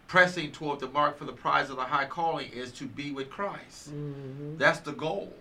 [0.08, 3.30] pressing toward the mark for the prize of the high calling is to be with
[3.30, 3.90] Christ.
[3.94, 4.58] Mm-hmm.
[4.58, 5.34] That's the goal.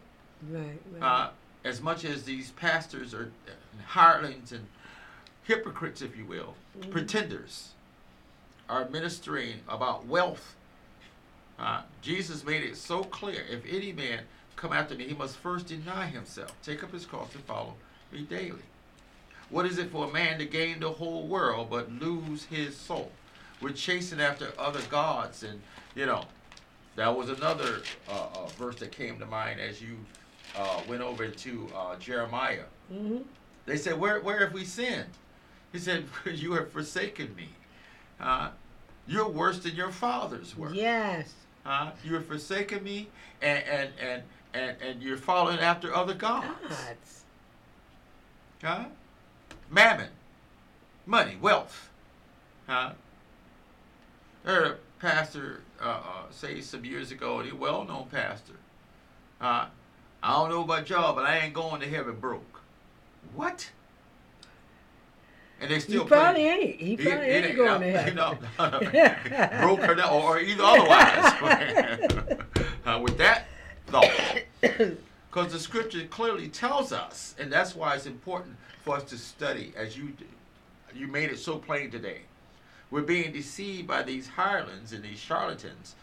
[0.50, 0.78] Right.
[0.92, 1.02] Right.
[1.02, 1.30] Uh,
[1.64, 3.30] as much as these pastors are
[3.86, 4.64] hirelings and
[5.44, 6.90] hypocrites, if you will, Mhm.
[6.90, 7.70] pretenders,
[8.68, 10.54] are ministering about wealth.
[11.58, 14.24] Uh, Jesus made it so clear: if any man
[14.56, 17.74] come after me, he must first deny himself, take up his cross, and follow
[18.12, 18.62] me daily.
[19.48, 23.12] What is it for a man to gain the whole world but lose his soul?
[23.60, 25.62] We're chasing after other gods, and
[25.94, 26.24] you know,
[26.96, 29.96] that was another uh, uh, verse that came to mind as you
[30.56, 32.64] uh, went over to uh, Jeremiah.
[32.92, 33.18] mm-hmm.
[33.66, 35.10] They said, "Where, where have we sinned?"
[35.76, 37.50] He said, "You have forsaken me.
[38.18, 38.48] Uh,
[39.06, 40.72] you're worse than your fathers were.
[40.72, 41.34] Yes.
[41.66, 43.08] Uh, you have forsaken me,
[43.42, 44.22] and and and
[44.54, 46.46] and, and you're following after other gods.
[46.66, 47.24] Gods.
[48.62, 48.84] Huh?
[49.70, 50.08] Mammon,
[51.04, 51.90] money, wealth.
[52.66, 52.92] Huh?
[54.46, 56.00] I heard a pastor uh, uh,
[56.30, 58.54] say some years ago, and a well-known pastor.
[59.42, 59.66] Uh,
[60.22, 62.62] I don't know about y'all, but I ain't going to heaven broke.
[63.34, 63.68] What?
[65.60, 66.80] And they He still probably play- ain't.
[66.80, 68.14] He He- probably he ain't ain't- going to no, heaven.
[68.14, 68.78] no, no,
[69.60, 69.60] no.
[69.62, 72.38] broke or, not, or either otherwise.
[72.86, 73.46] uh, with that
[73.86, 74.10] thought,
[74.60, 79.72] because the scripture clearly tells us, and that's why it's important for us to study
[79.76, 80.24] as you do.
[80.94, 82.20] You made it so plain today.
[82.90, 85.94] We're being deceived by these hirelings and these charlatans,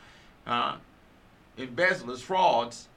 [0.47, 0.75] uh,
[1.57, 2.87] embezzlers, frauds,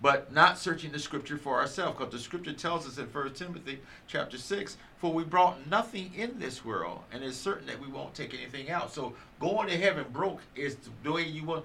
[0.00, 1.98] but not searching the scripture for ourselves.
[1.98, 6.38] Because the scripture tells us in 1 Timothy chapter 6, for we brought nothing in
[6.38, 8.92] this world, and it's certain that we won't take anything out.
[8.92, 11.64] So going to heaven broke is the way you want.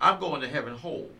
[0.00, 1.10] I'm going to heaven whole,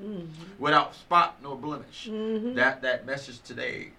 [0.00, 0.28] Mhm.
[0.60, 2.06] without spot nor blemish.
[2.08, 2.54] Mhm.
[2.54, 3.90] That that message today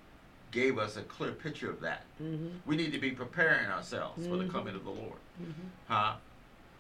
[0.51, 2.05] gave us a clear picture of that.
[2.21, 2.61] Mhm.
[2.65, 4.51] We need to be preparing ourselves for the Mhm.
[4.51, 5.19] coming of the Lord.
[5.41, 5.53] Mhm.
[5.89, 6.15] Huh?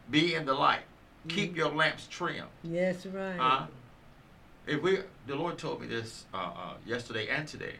[0.09, 0.83] Be in the light.
[1.27, 1.57] Keep Mhm.
[1.57, 2.47] your lamps trimmed.
[2.63, 3.37] Yes, right.
[3.37, 3.67] Huh?
[4.67, 7.75] If we, the Lord told me this uh, uh, yesterday and today,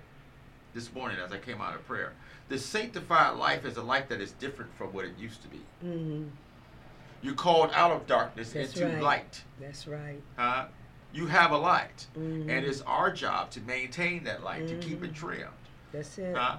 [0.74, 2.14] this morning as I came out of prayer.
[2.48, 5.62] The sanctified life is a life that is different from what it used to be.
[5.82, 6.24] hmm
[7.22, 9.02] You're called out of darkness That's into right.
[9.02, 9.44] light.
[9.60, 10.22] That's right.
[10.38, 10.66] Huh?
[11.12, 12.50] You have a light, Mhm.
[12.50, 15.16] and it's our job to maintain that light, to keep it Mhm.
[15.16, 15.66] trimmed.
[15.92, 16.36] That's it.
[16.36, 16.58] Huh?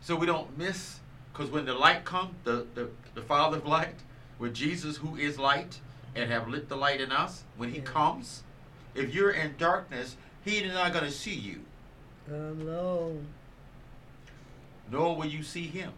[0.00, 1.00] So we don't miss,
[1.32, 4.00] because when the light comes, the, the, the Father of light,
[4.38, 5.78] with Jesus who is light
[6.14, 8.42] and have lit the light in us, when he comes,
[8.96, 11.60] if you're in darkness, he is not going to see you,
[12.28, 13.18] low.
[14.90, 15.92] nor will you see him.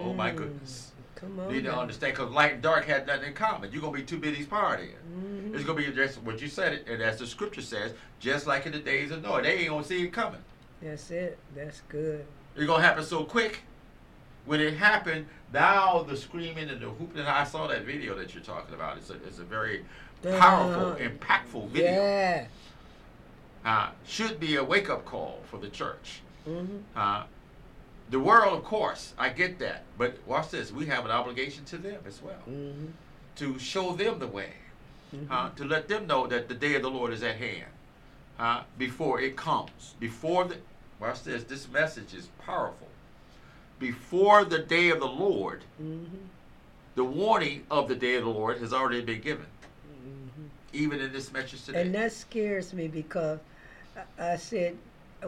[0.00, 0.36] Oh my Mm.
[0.36, 0.92] goodness.
[1.16, 1.50] Come on.
[1.50, 3.72] You need to understand, because light and dark had nothing in common.
[3.72, 4.94] You're going to be too busy partying.
[5.12, 5.52] Mhm.
[5.54, 8.46] It's going to be just what you said, it, and as the scripture says, just
[8.46, 9.42] like in the days of Noah.
[9.42, 10.40] They ain't going to see it coming.
[10.80, 11.38] That's it.
[11.56, 12.24] That's good.
[12.54, 13.60] It's gonna happen so quick.
[14.46, 17.18] When it happened, now the screaming and the whooping.
[17.18, 18.96] And I saw that video that you're talking about.
[18.96, 19.84] It's a, it's a very
[20.22, 21.90] powerful, impactful video.
[22.02, 22.46] Yeah.
[23.64, 26.20] Uh, should be a wake up call for the church.
[26.44, 27.24] hmm Uh,
[28.10, 29.82] the world, of course, I get that.
[29.98, 30.72] But watch this.
[30.72, 32.86] We have an obligation to them as well hmm
[33.36, 34.52] to show them the way,
[35.10, 37.70] hmm uh, to let them know that the day of the Lord is at hand
[38.38, 39.94] uh, before it comes.
[40.00, 40.56] Before the
[41.00, 41.44] watch this.
[41.44, 42.88] This message is powerful.
[43.78, 46.04] Before the day of the Lord, hmm
[46.94, 49.46] the warning of the day of the Lord has already been given,
[50.72, 51.82] even in this message today.
[51.82, 53.38] And that scares me because
[54.18, 54.76] I, I said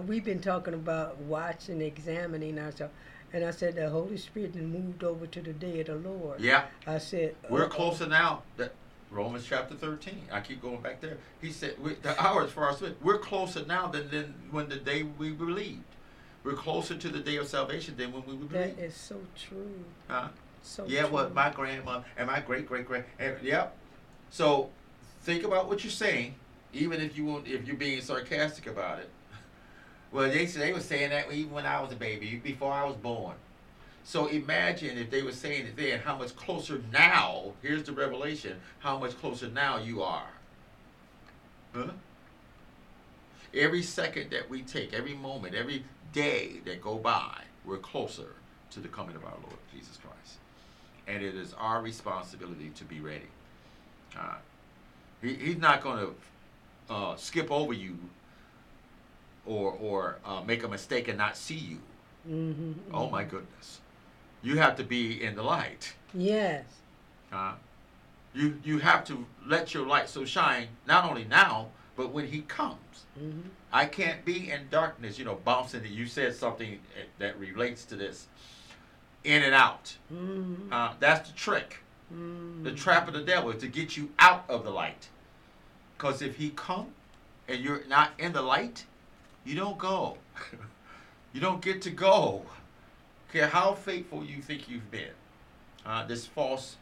[0.06, 2.92] we've been talking about watching, examining ourselves,
[3.32, 6.40] and I said the Holy Spirit moved over to the day of the Lord.
[6.40, 7.68] yeah, I said we're uh-oh.
[7.68, 8.42] closer now.
[8.56, 8.72] That
[9.10, 10.22] Romans chapter thirteen.
[10.30, 11.16] I keep going back there.
[11.40, 12.96] He said we, the hours for our spirit.
[13.02, 15.82] We're closer now than, than when the day we believed.
[16.42, 18.78] We're closer to the day of salvation than when we That believed.
[18.80, 19.84] is so true.
[20.08, 20.28] Huh?
[20.62, 21.10] So Yeah, true.
[21.10, 23.04] well, my grandma and my great great grand.
[23.42, 23.76] Yep.
[24.30, 24.70] So
[25.22, 26.34] think about what you're saying,
[26.72, 29.10] even if you won't, if you're being sarcastic about it.
[30.12, 32.96] Well, they they were saying that even when I was a baby, before I was
[32.96, 33.36] born.
[34.02, 37.52] So imagine if they were saying it then, how much closer now?
[37.62, 40.32] Here's the revelation: how much closer now you are.
[41.72, 41.92] Huh?
[43.54, 48.34] Every second that we take, every moment, every day that go by, we're closer
[48.72, 50.38] to the coming of our Lord Jesus Christ
[51.10, 53.28] and it is our responsibility to be ready.
[54.18, 54.36] Uh,
[55.22, 57.96] he, he's not going to uh, skip over you
[59.46, 61.78] or or uh, make a mistake and not see you.
[62.26, 63.80] hmm Oh my goodness,
[64.42, 65.94] you have to be in the light.
[66.14, 66.64] Yes.
[67.32, 67.54] Uh,
[68.34, 72.42] you you have to let your light so shine not only now but when He
[72.42, 73.04] comes.
[73.18, 73.40] hmm
[73.72, 75.82] I can't be in darkness, you know, bouncing.
[75.86, 76.80] You said something
[77.18, 78.26] that relates to this.
[79.22, 79.94] in and out.
[80.12, 80.72] Mm-hmm.
[80.72, 81.78] Uh, that's the trick.
[82.10, 85.08] The trap of the devil is to get you out of the light.
[85.96, 86.88] Because if he come
[87.48, 88.84] and you're not in the light,
[89.44, 90.16] you don't go.
[91.32, 92.42] you don't get to go.
[93.32, 95.10] Care how faithful you think you've been.
[95.86, 96.76] Uh, this false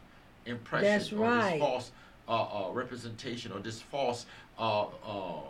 [0.45, 1.51] impression That's or right.
[1.51, 1.91] this false
[2.27, 2.31] uh,
[2.67, 4.25] uh, representation or this false
[4.57, 5.41] uh, uh,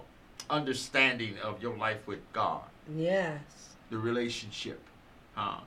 [0.49, 2.63] understanding of your life with God,
[2.95, 3.39] Yes.
[3.89, 4.79] the relationship.
[5.37, 5.59] Uh,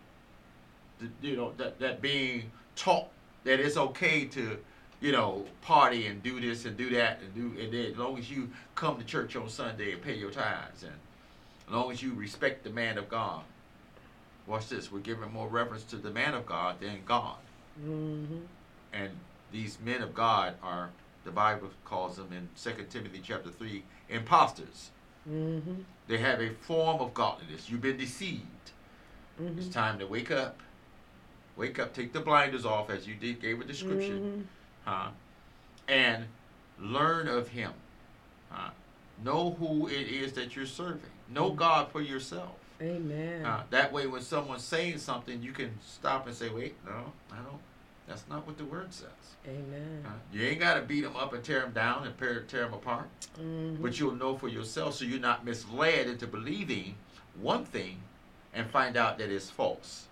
[0.98, 3.08] the, you know, that, that being taught
[3.44, 4.58] that it's okay to,
[5.00, 8.18] you know, party and do this and do that and do, and then as long
[8.18, 10.92] as you come to church on Sunday and pay your tithes and
[11.66, 13.42] as long as you respect the man of God.
[14.46, 14.90] Watch this.
[14.90, 17.36] We're giving more reverence to the man of God than God.
[17.80, 18.38] Mm-hmm.
[18.92, 19.10] And
[19.52, 20.90] these men of God are,
[21.24, 24.90] the Bible calls them in 2 Timothy chapter 3, imposters.
[25.30, 25.74] Mm-hmm.
[26.08, 27.70] They have a form of godliness.
[27.70, 28.42] You've been deceived.
[29.40, 29.58] Mm-hmm.
[29.58, 30.58] It's time to wake up.
[31.56, 31.92] Wake up.
[31.94, 34.46] Take the blinders off, as you did gave a description,
[34.86, 34.90] Mm-hmm.
[34.90, 35.08] huh?
[35.88, 36.24] And
[36.80, 37.72] learn of Him.
[38.50, 38.70] Huh?
[39.24, 41.00] Know who it is that you're serving.
[41.28, 42.56] Know God for yourself.
[42.80, 43.44] Amen.
[43.44, 47.36] Uh, that way, when someone's saying something, you can stop and say, "Wait, no, I
[47.36, 47.60] don't.
[48.08, 49.08] That's not what the word says."
[49.46, 50.04] Amen.
[50.04, 52.64] Uh, you ain't got to beat them up and tear them down and tear, tear
[52.64, 53.08] them apart,
[53.40, 53.80] Mm-hmm.
[53.82, 56.96] but you'll know for yourself, so you're not misled into believing
[57.40, 57.98] one thing
[58.52, 60.06] and find out that it's false.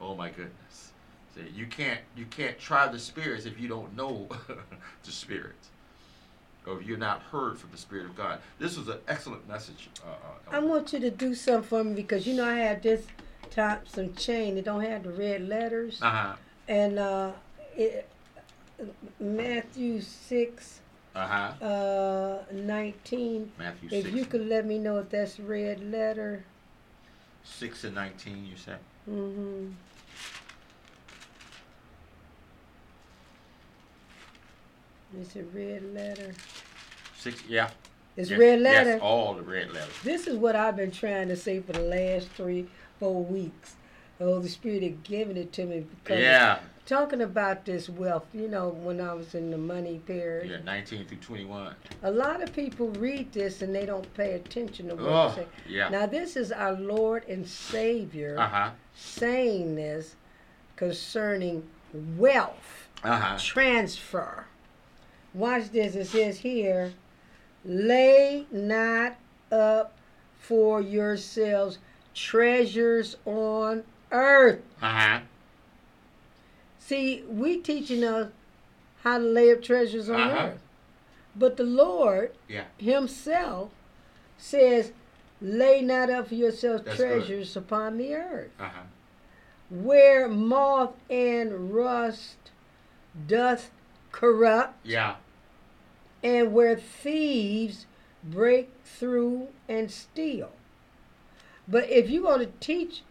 [0.00, 0.92] Oh my goodness!
[1.34, 4.28] See, you can't you can't try the spirits if you don't know
[5.04, 5.68] the spirits,
[6.66, 8.40] or if you're not heard from the Spirit of God.
[8.58, 9.88] This was an excellent message.
[10.06, 12.82] Uh, uh, I want you to do something for me because you know I have
[12.82, 13.06] this
[13.50, 14.56] Thompson chain.
[14.56, 16.00] It don't have the red letters.
[16.02, 16.34] uh-huh.
[16.68, 17.32] And uh,
[17.76, 18.06] it,
[19.18, 20.80] Matthew 6,
[21.16, 21.64] Uh-huh.
[21.64, 23.52] uh, 19.
[23.58, 26.44] Matthew If 6, you could let me know if that's red letter.
[27.44, 28.78] 6 and 19, you said?
[29.10, 29.70] Mm-hmm.
[35.16, 36.34] It's a red letter.
[37.16, 37.70] 6, yeah.
[38.16, 38.90] It's Yes, red letter.
[38.90, 39.94] Yes, all the red letters.
[40.02, 42.68] This is what I've been trying to say for the last three,
[42.98, 43.76] four weeks.
[44.18, 46.58] The Holy Spirit had given it to me because Yeah.
[46.84, 51.06] talking about this wealth, you know, when I was in the money period, Yeah, 19
[51.06, 51.74] through 21.
[52.02, 55.34] a lot of people read this and they don't pay attention to what Oh, it
[55.36, 55.46] say.
[55.68, 55.88] yeah.
[55.88, 58.70] Now this is our Lord and Savior Uh-huh.
[58.96, 60.16] saying this
[60.76, 63.38] concerning wealth Uh-huh.
[63.38, 64.46] transfer.
[65.34, 65.94] Watch this.
[65.94, 66.92] It says here,
[67.64, 69.16] lay not
[69.52, 69.92] up
[70.38, 71.78] for yourselves
[72.14, 74.60] treasures on earth.
[74.82, 75.20] Uh-huh.
[76.78, 78.30] See, we teaching us
[79.02, 80.46] how to lay up treasures on Uh-huh.
[80.46, 80.60] earth.
[81.36, 82.64] But the Lord Yeah.
[82.78, 83.70] Himself
[84.38, 84.92] says,
[85.40, 87.18] lay not up for yourselves That's good.
[87.26, 88.80] treasures upon the earth, Uh-huh.
[89.70, 92.50] where moth and rust
[93.26, 93.70] doth
[94.12, 95.16] corrupt, Yeah.
[96.22, 97.86] and where thieves
[98.24, 100.50] break through and steal.
[101.66, 103.02] But if you're going to teach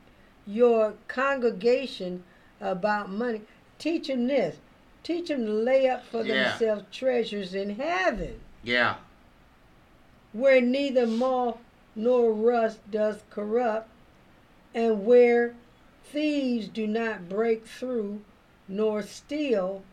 [0.45, 2.23] your congregation
[2.59, 3.41] about money,
[3.77, 4.57] teach them this.
[5.03, 6.49] Teach them to lay up for Yeah.
[6.49, 8.95] themselves treasures in heaven, Yeah.
[10.33, 11.59] where neither moth
[11.95, 13.89] nor rust does corrupt,
[14.73, 15.55] and where
[16.03, 18.21] thieves do not break through
[18.67, 19.83] nor steal.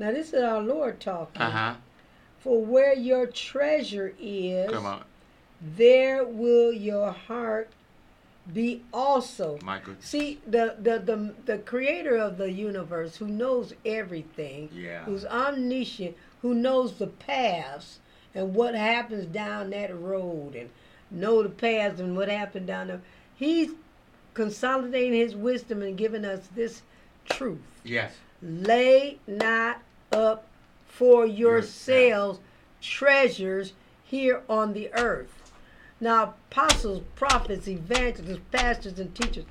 [0.00, 1.42] Now, this is our Lord talking.
[1.42, 1.74] Uh-huh.
[2.38, 5.04] For where your treasure is, Come on.
[5.76, 7.68] there will your heart
[8.50, 9.58] be also.
[9.62, 10.06] My goodness.
[10.06, 15.04] See, the, the, the, the creator of the universe who knows everything, Yeah.
[15.04, 17.98] who's omniscient, who knows the paths
[18.34, 20.70] and what happens down that road and
[21.10, 23.02] know the paths and what happened down there.
[23.36, 23.72] He's
[24.32, 26.80] consolidating his wisdom and giving us this
[27.28, 27.60] truth.
[27.84, 28.14] Yes.
[28.40, 29.82] Lay not
[30.12, 30.46] up
[30.88, 32.40] for yourselves
[32.80, 33.72] treasures
[34.04, 35.52] here on the earth.
[36.00, 39.44] Now, apostles, prophets, evangelists, pastors, and teachers,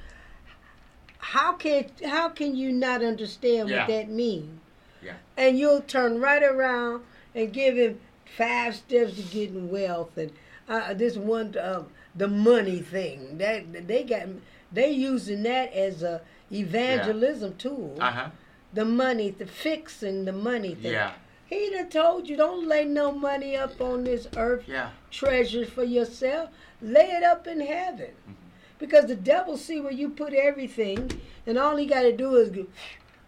[1.19, 3.79] how can how can you not understand Yeah.
[3.79, 4.59] what that means?
[5.03, 5.13] Yeah.
[5.37, 7.03] And you'll turn right around
[7.35, 7.99] and give him
[8.37, 10.31] five steps to getting wealth, and
[10.67, 11.83] uh, this one, uh,
[12.15, 13.37] the money thing.
[13.37, 14.27] That they got,
[14.71, 16.21] they using that as a
[16.51, 18.29] evangelism tool Uh-huh.
[18.73, 20.93] The money, the fixing the money thing.
[20.93, 21.13] Yeah.
[21.45, 24.91] He done told you don't lay no money up on this earth Yeah.
[25.09, 26.51] treasure for yourself.
[26.81, 28.11] Lay it up in heaven.
[28.11, 28.33] Mm-hmm.
[28.77, 32.51] Because the devil see where you put everything and all he gotta do is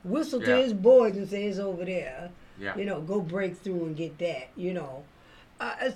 [0.03, 2.29] whistle to his boys and say it's over there.
[2.59, 2.77] Yeah.
[2.77, 5.03] You know, go break through and get that, you know.
[5.59, 5.89] Uh,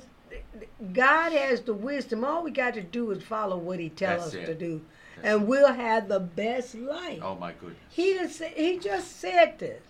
[0.94, 2.24] God has the wisdom.
[2.24, 4.45] All we got to do is follow what he tells That's us it.
[4.48, 4.82] to do.
[5.24, 7.20] and we'll have the best life.
[7.22, 7.78] Oh my goodness.
[7.90, 9.82] He just he just said this.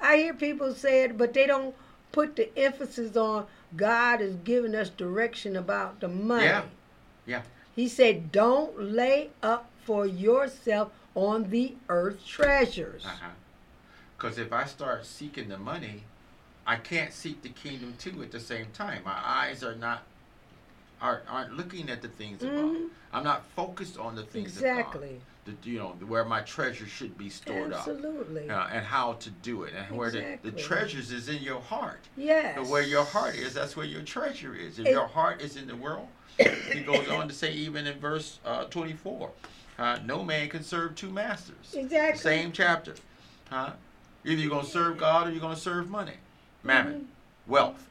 [0.00, 1.74] I hear people say it, but they don't
[2.10, 3.46] put the emphasis on
[3.76, 6.44] God is giving us direction about the money.
[6.44, 6.64] Yeah.
[7.26, 7.42] Yeah.
[7.74, 13.30] He said, "Don't lay up for yourself on the earth treasures." Uh-huh.
[14.16, 16.02] Because if I start seeking the money,
[16.66, 19.02] I can't seek the kingdom too at the same time.
[19.04, 20.02] My eyes are not
[21.00, 22.54] are aren't looking at the things above.
[22.76, 22.88] Mhm.
[23.12, 25.08] I'm not focused on the things Exactly.
[25.08, 25.56] of God.
[25.60, 28.48] The, you know where my treasure should be stored Absolutely.
[28.48, 30.50] up, uh, and how to do it, and where the, Exactly.
[30.52, 31.98] the treasures is in your heart.
[32.16, 32.54] Yes.
[32.56, 34.78] But where your heart is, that's where your treasure is.
[34.78, 36.06] If It- your heart is in the world,
[36.38, 39.32] he goes on to say, even in verse uh, 24,
[39.80, 41.74] uh, no man can serve two masters.
[41.74, 42.20] Exactly.
[42.20, 42.94] Same chapter.
[43.50, 43.72] Huh?
[44.24, 46.14] Either you're going to serve God or you're going to serve money,
[46.62, 47.08] mammon,
[47.46, 47.88] wealth,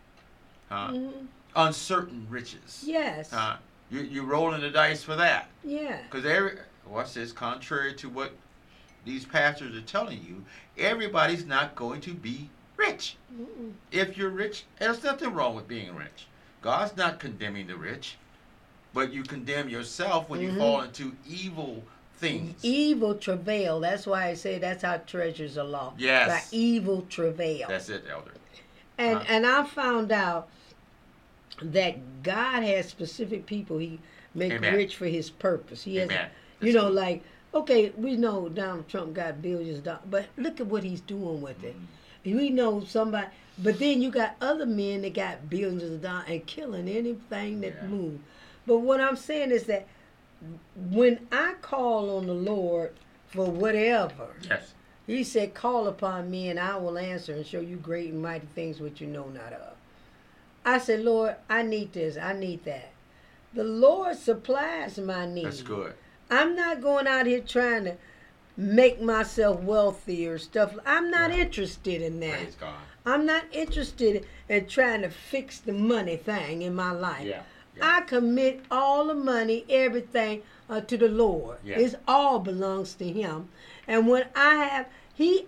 [0.69, 0.89] huh?
[0.91, 1.27] Mhm.
[1.55, 2.83] uncertain riches.
[2.85, 3.31] Yes.
[3.31, 3.57] Huh?
[3.89, 5.49] You, you're rolling the dice for that.
[5.63, 5.97] yeah.
[6.09, 6.53] Because every,
[6.85, 7.31] what's this?
[7.33, 8.31] Contrary to what
[9.03, 10.45] these pastors are telling you,
[10.77, 13.17] everybody's not going to be rich.
[13.35, 13.73] Mm-mm.
[13.91, 16.27] If you're rich, there's nothing wrong with being rich.
[16.61, 18.15] God's not condemning the rich,
[18.93, 20.57] but you condemn yourself when you Mhm.
[20.57, 21.83] fall into evil
[22.17, 22.63] things.
[22.63, 23.79] Evil travail.
[23.79, 25.99] That's why I say that's how treasures are lost.
[25.99, 26.29] Yes.
[26.29, 27.67] By evil travail.
[27.67, 28.31] That's it, elder.
[28.97, 30.49] And and I found out
[31.61, 33.99] that God has specific people He
[34.33, 34.73] make Amen.
[34.73, 35.83] rich for His purpose.
[35.83, 36.09] He has,
[36.61, 37.23] you know, like
[37.53, 41.41] okay, we know Donald Trump got billions of dollars, but look at what he's doing
[41.41, 41.75] with it.
[42.25, 42.37] Mm-hmm.
[42.37, 43.27] We know somebody,
[43.57, 47.73] but then you got other men that got billions of dollars and killing anything that
[47.81, 47.87] Yeah.
[47.87, 48.21] moves.
[48.65, 49.87] But what I'm saying is that
[50.75, 52.93] when I call on the Lord
[53.27, 54.73] for whatever, Yes.
[55.11, 58.47] He said, Call upon me and I will answer and show you great and mighty
[58.55, 59.73] things which you know not of.
[60.63, 62.89] I said, Lord, I need this, I need that.
[63.53, 65.57] The Lord supplies my needs.
[65.57, 65.93] That's good.
[66.29, 67.97] I'm not going out here trying to
[68.55, 70.77] make myself wealthy or stuff.
[70.85, 71.41] I'm not Yeah.
[71.43, 72.37] interested in that.
[72.39, 72.75] Praise God.
[73.05, 77.25] I'm not interested in trying to fix the money thing in my life.
[77.25, 77.41] Yeah.
[77.75, 77.97] yeah.
[77.97, 81.57] I commit all the money, everything uh, to the Lord.
[81.65, 81.79] Yeah.
[81.79, 83.49] It all belongs to Him.
[83.87, 85.45] And when I have, He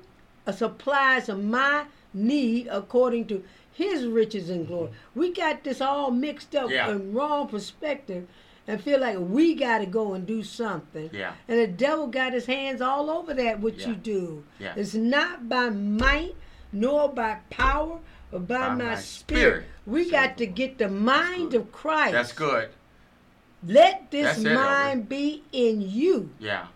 [0.47, 4.91] uh, supplies my need according to His riches and glory.
[5.15, 6.73] We got this all mixed up Mm-hmm.
[6.73, 6.91] Yeah.
[6.91, 8.27] in wrong perspective
[8.67, 11.09] and feel like we got to go and do something.
[11.11, 11.33] Yeah.
[11.47, 13.89] And the devil got his hands all over that, what Yeah.
[13.89, 14.43] you do.
[14.59, 14.73] Yeah.
[14.77, 16.35] It's not by might
[16.71, 17.99] nor by power,
[18.31, 19.41] but by, By my, my spirit.
[19.41, 19.63] spirit.
[19.85, 22.13] We So- got to get the mind of Christ.
[22.13, 22.69] That's good.
[23.65, 24.55] Let this That's it, Elder.
[24.55, 26.67] mind be in you Yeah.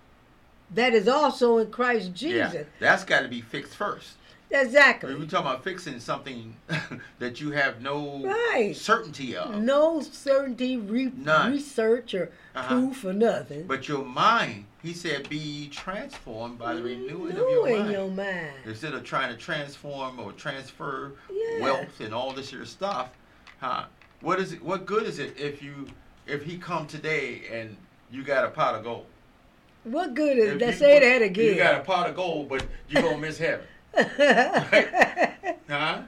[0.73, 2.53] That is also in Christ Jesus.
[2.53, 2.63] Yeah.
[2.79, 4.13] That's got to be fixed first.
[4.49, 5.13] Exactly.
[5.13, 6.55] We're talking about fixing something
[7.19, 8.73] that you have no Right.
[8.75, 9.55] certainty of.
[9.61, 11.11] No certainty, re-
[11.49, 12.67] research, or Uh-huh.
[12.69, 13.67] proof, or nothing.
[13.67, 17.91] But your mind, he said, be transformed by the renewing of your Renewing mind.
[17.91, 18.53] your mind.
[18.65, 21.61] Instead of trying to transform or transfer Yeah.
[21.63, 23.09] wealth and all this here stuff,
[23.59, 23.83] huh?
[24.21, 24.63] What is it?
[24.63, 25.87] What good is it if you
[26.25, 27.75] if he come today and
[28.09, 29.05] you got a pot of gold?
[29.91, 30.77] What good is If that?
[30.77, 31.45] Say that again.
[31.45, 33.65] You got a pot of gold, but you're gonna miss heaven,
[35.69, 36.01] huh?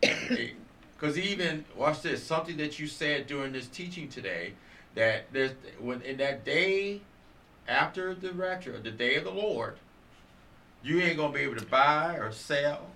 [0.00, 4.52] Because even watch this, something that you said during this teaching today,
[4.94, 7.00] that there's when in that day
[7.66, 9.76] after the rapture, the day of the Lord,
[10.82, 12.88] you ain't gonna be able to buy or sell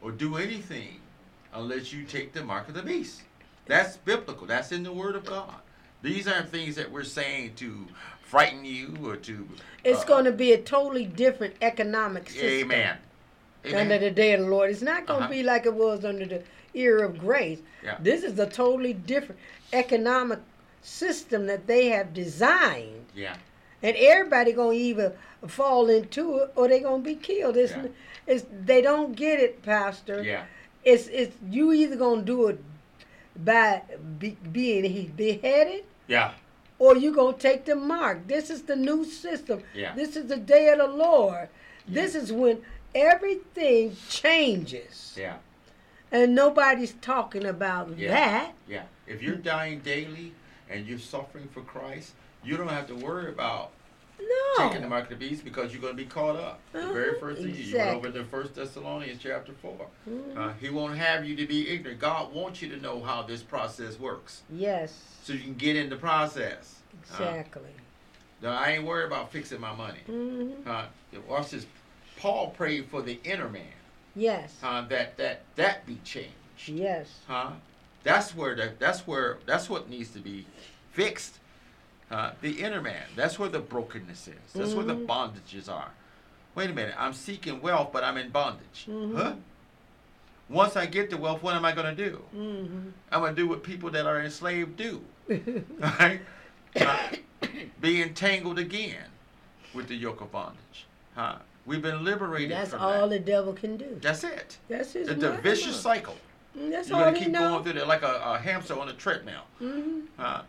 [0.00, 1.00] or do anything
[1.52, 3.22] unless you take the mark of the beast.
[3.66, 4.46] That's biblical.
[4.46, 5.54] That's in the Word of God.
[6.02, 7.86] These aren't things that we're saying to
[8.32, 9.46] frighten you or to.
[9.84, 12.72] it's uh, going to be a totally different economic system.
[12.72, 12.96] Amen.
[13.74, 14.70] Under the day of the Lord.
[14.70, 15.34] It's not going to Uh-huh.
[15.34, 16.42] be like it was under the
[16.72, 17.58] era of grace.
[17.84, 17.98] Yeah.
[18.00, 19.38] This is a totally different
[19.74, 20.38] economic
[20.80, 23.04] system that they have designed.
[23.14, 23.36] Yeah.
[23.82, 25.12] And everybody going to either
[25.46, 27.58] fall into it or they going to be killed.
[27.58, 27.86] It's, Yeah.
[28.26, 30.22] it's, they don't get it, Pastor.
[30.22, 30.44] Yeah.
[30.84, 32.64] It's, it's you either going to do it
[33.44, 33.82] by
[34.18, 36.32] be, being beheaded Yeah.
[36.82, 38.26] Or you going to take the mark.
[38.26, 39.62] This is the new system.
[39.72, 39.94] Yeah.
[39.94, 41.48] This is the day of the Lord.
[41.86, 42.60] This is when
[42.92, 45.14] everything changes.
[45.16, 45.36] Yeah.
[46.10, 48.08] And nobody's talking about Yeah.
[48.08, 48.54] that.
[48.68, 48.82] Yeah.
[49.06, 50.32] If you're dying daily
[50.68, 53.70] and you're suffering for Christ, you don't have to worry about
[54.28, 54.68] No.
[54.68, 56.60] taking the mark of the beast because you're going to be caught up.
[56.72, 57.96] The very Uh-huh, first thing you went exactly.
[57.96, 59.86] over to First Thessalonians chapter 4.
[60.08, 60.36] Mhm.
[60.36, 61.98] Uh, he won't have you to be ignorant.
[62.00, 64.98] God wants you to know how this process works yes.
[65.22, 66.76] so you can get in the process.
[66.94, 67.62] Uh, Exactly.
[68.42, 70.00] now, I ain't worried about fixing my money.
[70.06, 70.84] hmm Uh,
[71.26, 71.66] watch this.
[72.18, 73.66] Paul prayed for the inner man
[74.14, 74.54] Yes.
[74.62, 76.34] uh, that that that be changed.
[76.66, 77.08] Yes.
[77.26, 77.52] Huh?
[78.04, 80.44] That's where the, that's where that's what needs to be
[80.92, 81.38] fixed.
[82.12, 83.02] Uh, the inner man.
[83.16, 84.52] That's where the brokenness is.
[84.54, 85.06] That's where the Mhm.
[85.06, 85.90] bondages are.
[86.54, 86.94] Wait a minute.
[86.98, 88.84] I'm seeking wealth, but I'm in bondage.
[88.86, 89.16] Mhm.
[89.16, 89.32] Huh?
[90.50, 92.22] Once I get the wealth, what am I going to do?
[92.36, 92.88] Mm-hmm.
[93.10, 95.02] I'm going to do what people that are enslaved do.
[95.78, 96.20] Right?
[96.78, 96.98] Uh,
[97.80, 99.06] be entangled again
[99.72, 100.84] with the yoke of bondage.
[101.14, 101.36] Huh?
[101.64, 103.10] We've been liberated That's all that.
[103.10, 103.98] the devil can do.
[104.02, 104.58] That's it.
[104.68, 106.16] That's his It's a vicious cycle.
[106.58, 107.48] Mm, That's You're all going to keep know.
[107.48, 109.44] going through that like a, a hamster on a treadmill.
[109.58, 110.42] hmm Huh?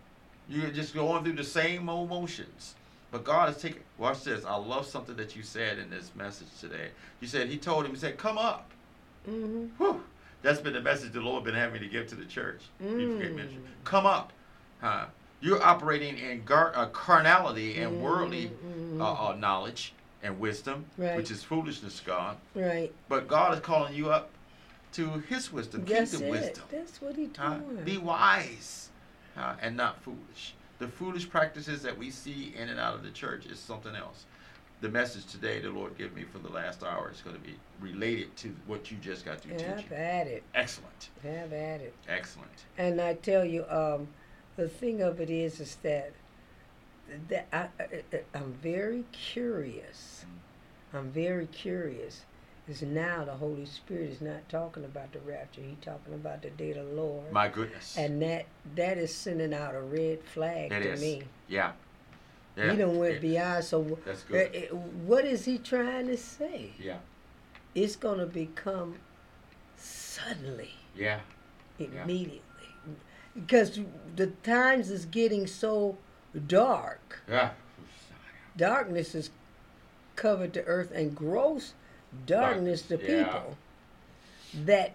[0.49, 2.75] You're just going through the same old motions.
[3.11, 3.81] But God is taking.
[3.97, 4.43] Watch this.
[4.43, 6.89] I love something that you said in this message today.
[7.21, 7.91] You said He told him.
[7.91, 8.69] He said, "Come up."
[9.25, 10.03] hmm Whew.
[10.41, 12.61] That's been the message the Lord been having me to give to the church.
[12.83, 13.45] Mm.
[13.85, 14.33] Come up.
[14.81, 15.05] Huh?
[15.39, 18.99] You're operating in gar- uh, carnality and worldly Mhm.
[18.99, 21.15] uh, uh, knowledge and wisdom, Right.
[21.15, 22.37] which is foolishness, God.
[22.55, 22.91] Right.
[23.07, 24.29] But God is calling you up
[24.93, 25.85] to His wisdom.
[25.85, 26.31] That's the it.
[26.31, 26.63] wisdom.
[26.71, 27.59] That's what he Huh?
[27.85, 28.89] Be wise
[29.37, 30.53] uh, and not foolish.
[30.79, 34.25] The foolish practices that we see in and out of the church is something else.
[34.81, 37.55] The message today the Lord gave me for the last hour is going to be
[37.79, 39.93] related to what you just got through Have teaching.
[39.97, 40.43] at it.
[40.53, 41.09] Excellent.
[41.23, 41.93] Have at it.
[42.09, 42.51] Excellent.
[42.77, 44.07] And I tell you, um,
[44.57, 46.11] the thing of it is, is that
[47.29, 50.25] that I, I, I'm very curious.
[50.93, 52.21] I'm very curious.
[52.65, 55.59] Is now the Holy Spirit is not talking about the rapture.
[55.61, 57.29] He's talking about the day of the Lord.
[57.33, 57.97] My goodness.
[57.97, 58.45] and that
[58.75, 61.01] that is sending out a red flag It to is.
[61.01, 61.23] me.
[61.49, 61.73] Yeah.
[62.55, 62.71] Yeah.
[62.71, 63.19] He done went yeah.
[63.19, 63.65] beyond.
[63.65, 64.55] So That's good.
[64.71, 66.69] uh, what is he trying to say?
[66.79, 66.99] Yeah.
[67.75, 68.95] It's going to become
[69.75, 71.19] suddenly, Yeah.
[71.79, 72.41] immediately,
[73.35, 73.79] because
[74.15, 75.97] the times is getting so
[76.47, 77.23] dark.
[77.27, 77.49] Yeah.
[78.55, 79.31] Darkness is
[80.15, 81.73] covered the earth, and gross
[82.25, 83.23] darkness to yeah.
[83.25, 83.57] people.
[84.65, 84.93] That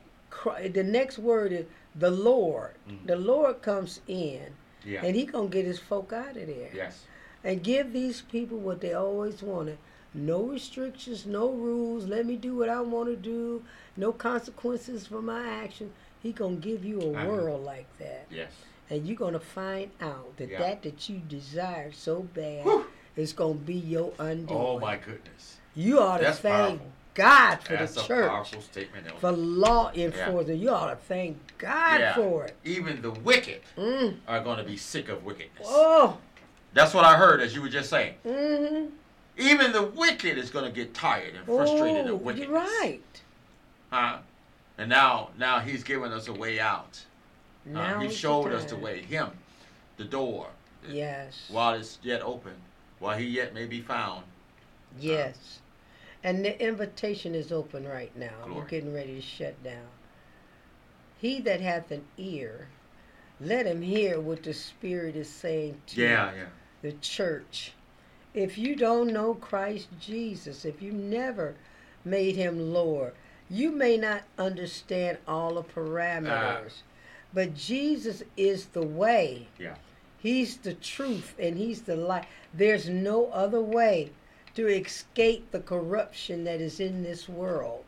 [0.72, 2.72] the next word is the Lord.
[2.88, 3.06] Mhm.
[3.06, 4.52] The Lord comes in,
[4.84, 5.04] Yeah.
[5.04, 6.70] and He gonna get His folk out of there.
[6.72, 7.04] yes.
[7.44, 9.78] and give these people what they always wanted.
[10.12, 12.04] No restrictions, no rules.
[12.06, 13.62] Let me do what I want to do.
[13.96, 15.92] No consequences for my action.
[16.20, 17.28] He gonna give you a Uh-huh.
[17.28, 18.50] world like that, Yes.
[18.90, 20.58] and you're gonna find out that Yeah.
[20.58, 22.86] that that you desire so bad Whew.
[23.16, 24.60] is gonna be your undoing.
[24.60, 25.58] Oh my goodness.
[25.76, 26.92] You ought to thank powerful.
[27.18, 29.06] God for That's the a church, powerful statement.
[29.08, 29.18] Elder.
[29.18, 30.60] for law enforcement.
[30.60, 32.14] You ought to thank God Yeah.
[32.14, 32.56] for it.
[32.64, 34.18] Even the wicked Mm.
[34.28, 35.66] are going to be sick of wickedness.
[35.66, 36.16] Oh.
[36.74, 38.14] That's what I heard as you were just saying.
[38.24, 38.86] Mm-hmm.
[39.36, 42.48] Even the wicked is going to get tired and frustrated oh, of wickedness.
[42.48, 43.00] you're right.
[43.90, 44.18] Huh?
[44.78, 47.00] And now, now he's giving us a way out.
[47.66, 49.02] Uh, Now he is the showed us the way.
[49.02, 49.30] Him,
[49.96, 50.46] the door.
[50.88, 51.48] Yes.
[51.50, 52.54] While it's yet open,
[53.00, 54.22] while he yet may be found.
[55.00, 55.58] Yes.
[56.28, 58.34] And the invitation is open right now.
[58.54, 59.86] We're getting ready to shut down.
[61.16, 62.68] He that hath an ear,
[63.40, 66.44] let him hear what the Spirit is saying to Yeah, yeah.
[66.82, 67.72] the church.
[68.34, 71.54] If you don't know Christ Jesus, if you never
[72.04, 73.14] made him Lord,
[73.48, 76.28] you may not understand all the parameters.
[76.28, 76.82] Ah.
[77.32, 79.48] but Jesus is the way.
[79.58, 79.76] Yeah.
[80.18, 82.26] He's the truth and he's the light.
[82.52, 84.10] There's no other way
[84.58, 87.84] to escape the corruption that is in this world.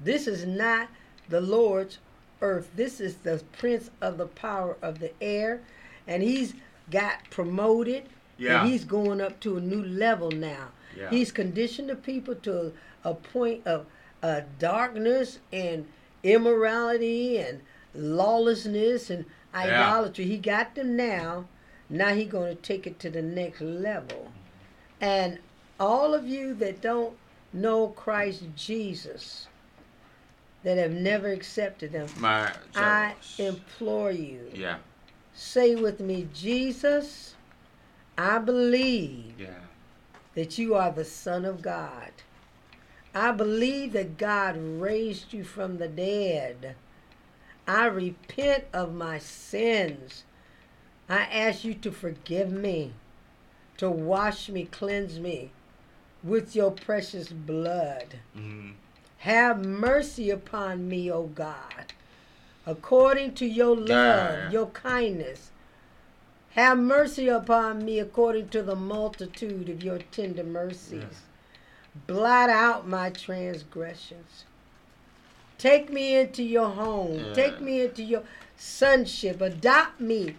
[0.00, 0.88] This is not
[1.28, 1.98] the Lord's
[2.40, 2.70] earth.
[2.74, 5.60] This is the prince of the power of the air.
[6.06, 6.54] And he's
[6.90, 8.04] got promoted.
[8.38, 8.62] Yeah.
[8.62, 10.68] And he's going up to a new level now.
[10.96, 11.10] Yeah.
[11.10, 12.72] He's conditioned the people to
[13.04, 13.84] a point of
[14.22, 15.86] uh, darkness and
[16.22, 17.60] immorality and
[17.94, 20.24] lawlessness and idolatry.
[20.24, 21.44] He got them now.
[21.90, 24.32] Now he's going to take it to the next level.
[24.98, 25.40] And
[25.78, 27.16] all of you that don't
[27.52, 29.46] know Christ Jesus,
[30.62, 32.52] that have never accepted him, My.
[32.74, 34.78] I implore you, yeah.
[35.34, 37.34] say with me, Jesus,
[38.16, 39.60] I believe Yeah.
[40.34, 42.10] that you are the Son of God.
[43.14, 46.74] I believe that God raised you from the dead.
[47.66, 50.24] I repent of my sins.
[51.08, 52.92] I ask you to forgive me,
[53.76, 55.52] to wash me, cleanse me
[56.24, 58.16] with your precious blood.
[58.34, 58.70] hmm
[59.18, 61.92] Have mercy upon me, O God,
[62.66, 64.50] according to your love, Yeah.
[64.50, 65.50] your kindness.
[66.50, 71.02] Have mercy upon me according to the multitude of your tender mercies.
[71.02, 71.22] Yes.
[72.06, 74.44] Blot out my transgressions.
[75.58, 77.18] Take me into your home.
[77.18, 77.32] Yeah.
[77.34, 78.22] Take me into your
[78.56, 79.40] sonship.
[79.40, 80.36] Adopt me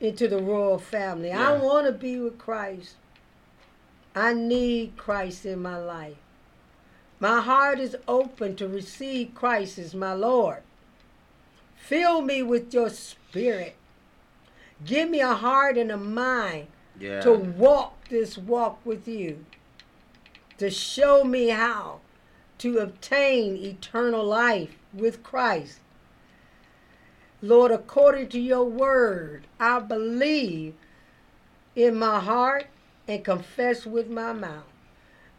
[0.00, 1.32] into the royal family.
[1.32, 2.94] I want to be with Christ.
[4.16, 6.16] I need Christ in my life.
[7.20, 10.62] My heart is open to receive Christ as my Lord.
[11.74, 13.76] Fill me with your spirit.
[14.84, 16.68] Give me a heart and a mind
[16.98, 17.20] Yeah.
[17.20, 19.44] to walk this walk with you,
[20.56, 22.00] to show me how
[22.58, 25.80] to obtain eternal life with Christ.
[27.42, 30.74] Lord, according to your word, I believe
[31.74, 32.66] in my heart
[33.08, 34.64] and confess with my mouth.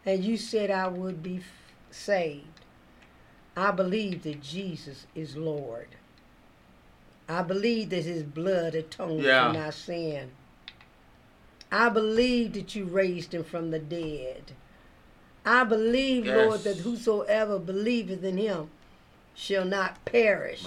[0.06, 1.40] And you said I would be
[1.90, 2.46] saved.
[3.56, 5.88] I believe that Jesus is Lord.
[7.28, 9.52] I believe that his blood atoned Yeah.
[9.52, 10.30] for my sin.
[11.70, 14.52] I believe that you raised him from the dead.
[15.44, 18.70] I believe, Lord, that whosoever believeth in him
[19.34, 20.64] shall not perish,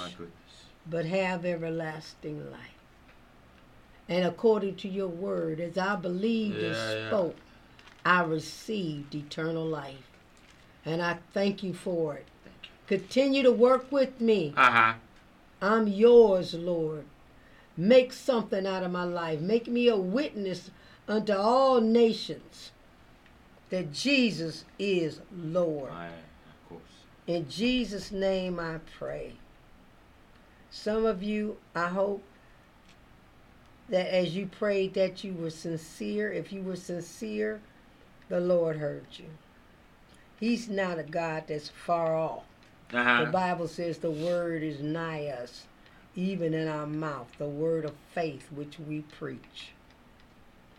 [0.88, 2.71] but have everlasting life.
[4.12, 7.08] And according to your word, as I believed and Yeah, yeah.
[7.08, 7.38] spoke,
[8.06, 10.06] I received eternal life.
[10.84, 12.26] And I thank you for it.
[12.44, 12.98] Thank you.
[12.98, 14.54] Continue to work with me.
[14.58, 14.94] Uh huh.
[15.62, 17.06] I'm yours, Lord.
[17.78, 19.40] Make something out of my life.
[19.40, 20.72] Make me a witness
[21.08, 22.72] unto all nations
[23.70, 25.90] that Jesus is Lord.
[25.90, 26.82] I, of course.
[27.28, 29.36] In Jesus' name I pray.
[30.70, 32.22] Some of you, I hope
[33.92, 36.32] that as you prayed that you were sincere.
[36.32, 37.62] If you were sincere,
[38.30, 39.26] the Lord heard you.
[40.40, 42.44] He's not a God that's far off.
[42.92, 43.26] Uh huh.
[43.26, 45.66] The Bible says the word is nigh us,
[46.16, 49.74] even in our mouth, the word of faith which we preach.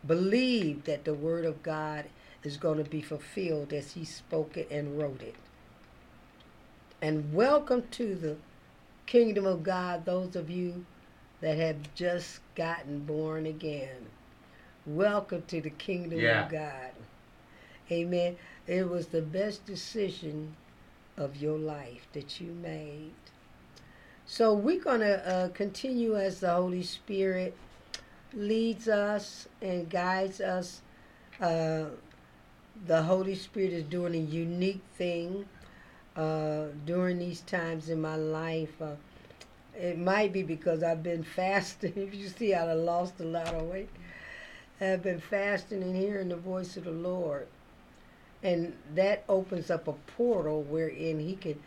[0.06, 2.06] Believe that the word of God
[2.42, 5.36] is going to be fulfilled as he spoke it and wrote it.
[7.00, 8.36] And welcome to the
[9.06, 10.86] kingdom of God, those of you
[11.42, 14.06] that have just gotten born again.
[14.86, 16.44] Welcome to the kingdom Yeah.
[16.44, 16.92] of God.
[17.90, 18.36] Amen.
[18.66, 20.54] It was the best decision
[21.16, 23.12] of your life that you made.
[24.24, 27.56] So we're going to uh, continue as the Holy Spirit
[28.32, 30.80] leads us and guides us.
[31.40, 31.86] Uh,
[32.86, 35.46] the Holy Spirit is doing a unique thing
[36.16, 38.80] uh, during these times in my life.
[39.78, 41.92] It might be because I've been fasting.
[41.96, 43.88] If you see, I done lost a lot of weight.
[44.80, 47.46] I've been fasting and hearing the voice of the Lord.
[48.42, 51.60] And that opens up a portal wherein He can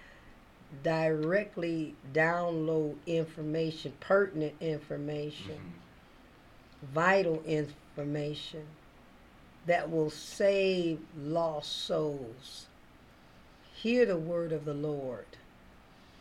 [0.84, 6.94] directly download information, pertinent information, mm-hmm.
[6.94, 8.66] vital information
[9.66, 12.68] that will save lost souls.
[13.74, 15.26] Hear the word of the Lord.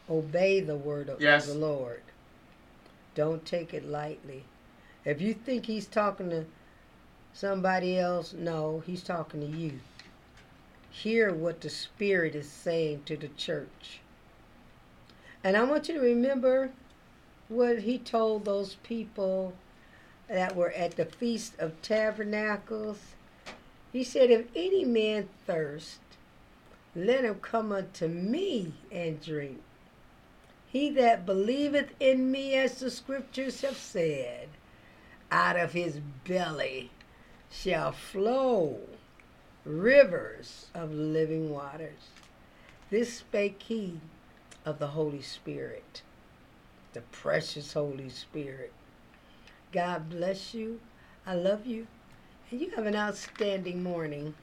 [0.08, 1.46] Obey the word of Yes.
[1.46, 2.02] the Lord.
[3.14, 4.44] Don't take it lightly.
[5.04, 6.44] If you think he's talking to
[7.32, 9.80] somebody else, no, he's talking to you.
[10.90, 14.00] Hear what the Spirit is saying to the church.
[15.42, 16.70] And I want you to remember
[17.48, 19.54] what he told those people
[20.28, 22.98] that were at the Feast of Tabernacles.
[23.92, 25.98] He said, If any man thirst,
[26.96, 29.60] let him come unto me and drink.
[30.74, 34.48] He that believeth in me, as the scriptures have said,
[35.30, 36.90] out of his belly
[37.48, 38.80] shall flow
[39.64, 42.08] rivers of living waters.
[42.90, 44.00] This spake he
[44.64, 46.02] of the Holy Spirit,
[46.92, 48.72] the precious Holy Spirit.
[49.70, 50.80] God bless you.
[51.24, 51.86] I love you.
[52.50, 54.34] And you have an outstanding morning.